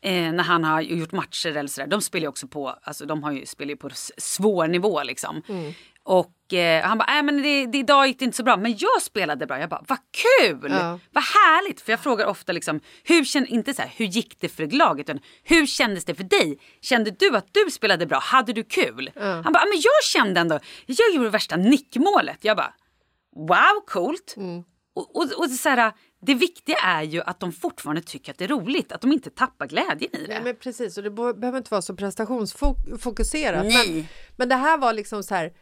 Eh, 0.02 0.32
när 0.34 0.44
han 0.44 0.64
har 0.64 0.82
gjort 0.82 1.12
matcher 1.12 1.58
eller 1.58 1.68
sådär. 1.68 1.88
De 1.88 2.02
spelar 2.02 2.22
ju 2.22 2.28
också 2.28 2.48
på, 2.48 2.76
alltså 2.82 3.06
de 3.06 3.24
har 3.24 3.32
ju, 3.32 3.46
spelar 3.46 3.70
ju 3.70 3.78
på 3.78 3.90
svår 4.18 4.68
nivå 4.68 5.04
liksom. 5.04 5.42
Mm. 5.50 5.74
Och 6.04 6.54
eh, 6.54 6.84
han 6.84 6.98
bara, 6.98 7.06
nej 7.08 7.24
men 7.24 7.42
det, 7.42 7.66
det, 7.66 7.78
idag 7.78 8.08
gick 8.08 8.20
det 8.20 8.26
inte 8.26 8.38
så 8.38 8.44
bra. 8.44 8.58
Men 8.58 8.76
jag 8.78 9.02
spelade 9.02 9.48
bra. 9.48 9.60
Jag 9.60 9.70
bara, 9.70 9.84
vad 9.88 9.98
kul! 10.12 10.72
Ja. 10.72 11.00
Vad 11.12 11.24
härligt! 11.24 11.82
För 11.82 11.92
jag 11.92 12.00
frågar 12.00 12.26
ofta 12.26 12.52
liksom, 12.52 12.80
hur 13.04 13.24
kände, 13.24 13.50
inte 13.50 13.74
så 13.74 13.82
här, 13.82 13.92
hur 13.96 14.06
gick 14.06 14.40
det 14.40 14.50
för 14.50 14.68
laget? 14.68 15.10
Utan 15.10 15.20
hur 15.44 15.66
kändes 15.66 16.06
det 16.06 16.16
för 16.16 16.24
dig? 16.24 16.60
Kände 16.82 17.12
du 17.12 17.38
att 17.38 17.48
du 17.52 17.72
spelade 17.72 18.06
bra? 18.06 18.20
Hade 18.20 18.54
du 18.54 18.64
kul? 18.64 19.12
Han 19.16 19.54
bara, 19.54 19.66
men 19.66 19.82
jag 19.82 20.04
kände 20.04 20.42
ändå, 20.42 20.60
jag 20.86 21.16
gjorde 21.16 21.30
värsta 21.30 21.56
nickmålet. 21.56 22.38
Jag 22.42 22.58
bara, 22.58 22.74
wow 23.36 23.86
coolt! 23.88 24.34
Mm. 24.38 24.64
Och, 24.98 25.16
och, 25.16 25.24
och 25.38 25.50
så 25.50 25.70
här, 25.70 25.94
det 26.22 26.34
viktiga 26.34 26.78
är 26.78 27.04
ju 27.04 27.22
att 27.22 27.40
de 27.40 27.52
fortfarande 27.52 28.02
tycker 28.02 28.32
att 28.32 28.38
det 28.38 28.44
är 28.44 28.48
roligt. 28.48 28.92
Att 28.92 29.02
de 29.02 29.12
inte 29.12 29.30
tappar 29.30 29.68
glädjen 29.68 30.16
i 30.16 30.22
det. 30.22 30.28
Nej, 30.28 30.42
men 30.44 30.56
precis, 30.56 30.98
och 30.98 31.04
det 31.04 31.12
behöver 31.12 31.58
inte 31.58 31.72
vara 31.72 31.82
så 31.82 31.96
prestationsfokuserat. 31.96 33.66
Nej. 33.66 33.94
Men, 33.94 34.08
men 34.36 34.50
det 34.50 34.56
här 34.56 34.78
var 34.78 34.94
liksom 34.94 35.24
så 35.24 35.36
här, 35.36 35.54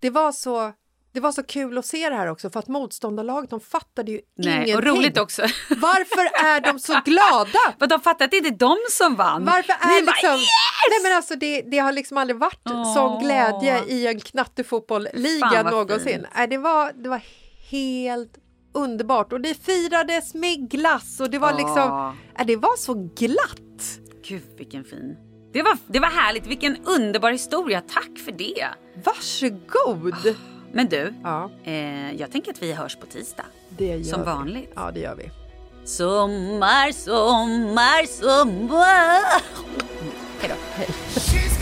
det 0.00 0.10
var 0.10 0.32
så, 0.32 0.72
det 1.12 1.20
var 1.20 1.32
så 1.32 1.42
kul 1.42 1.78
att 1.78 1.86
se 1.86 2.08
det 2.08 2.16
här 2.16 2.26
också 2.26 2.50
för 2.50 2.60
att 2.60 2.68
motståndarlaget 2.68 3.50
de 3.50 3.60
fattade 3.60 4.10
ju 4.10 4.20
Nej, 4.36 4.54
ingenting. 4.54 4.76
och 4.76 4.84
roligt 4.84 5.18
också. 5.18 5.42
Varför 5.70 6.46
är 6.46 6.60
de 6.60 6.78
så 6.78 6.92
glada? 7.04 7.74
För 7.78 7.86
de 7.86 8.00
fattar 8.00 8.24
att 8.24 8.30
det 8.30 8.36
inte 8.36 8.48
är 8.48 8.58
de 8.58 8.76
som 8.90 9.16
vann. 9.16 9.44
Varför 9.44 9.72
är 9.72 10.00
Ni 10.00 10.06
bara, 10.06 10.12
liksom... 10.12 10.30
yes! 10.30 10.48
Nej 10.90 11.02
men 11.02 11.16
alltså 11.16 11.34
det, 11.34 11.62
det 11.62 11.78
har 11.78 11.92
liksom 11.92 12.18
aldrig 12.18 12.38
varit 12.38 12.62
Åh. 12.64 12.94
sån 12.94 13.22
glädje 13.22 13.84
i 13.88 14.06
en 14.06 14.20
knattefotbollliga 14.20 15.62
någonsin. 15.62 16.08
fint. 16.12 16.26
Nej, 16.34 16.48
det, 16.48 16.58
var, 16.58 16.92
det 16.92 17.08
var 17.08 17.20
helt 17.70 18.38
underbart 18.72 19.32
och 19.32 19.40
det 19.40 19.54
firades 19.54 20.34
med 20.34 20.70
glass 20.70 21.20
och 21.20 21.30
det 21.30 21.38
var 21.38 21.52
liksom... 21.52 22.14
Nej, 22.38 22.46
det 22.46 22.56
var 22.56 22.76
så 22.76 22.94
glatt. 23.16 23.98
Gud 24.28 24.42
vilken 24.58 24.84
fin. 24.84 25.16
Det 25.52 25.62
var, 25.62 25.78
det 25.86 26.00
var 26.00 26.08
härligt, 26.08 26.46
vilken 26.46 26.76
underbar 26.84 27.32
historia. 27.32 27.80
Tack 27.88 28.18
för 28.24 28.32
det. 28.32 28.68
Varsågod! 29.04 30.36
Men 30.72 30.88
du, 30.88 31.14
Ja, 31.22 31.50
eh, 31.64 32.12
jag 32.12 32.32
tänker 32.32 32.50
att 32.52 32.62
vi 32.62 32.72
hörs 32.72 32.96
på 32.96 33.06
tisdag. 33.06 33.44
Som 34.04 34.20
vi. 34.20 34.26
vanligt. 34.26 34.72
Ja, 34.74 34.90
det 34.90 35.00
gör 35.00 35.14
vi. 35.14 35.30
Sommar, 35.84 36.92
sommar, 36.92 38.06
sommar. 38.06 39.42
Hej 40.40 40.50
då. 40.50 40.82
She's 41.20 41.61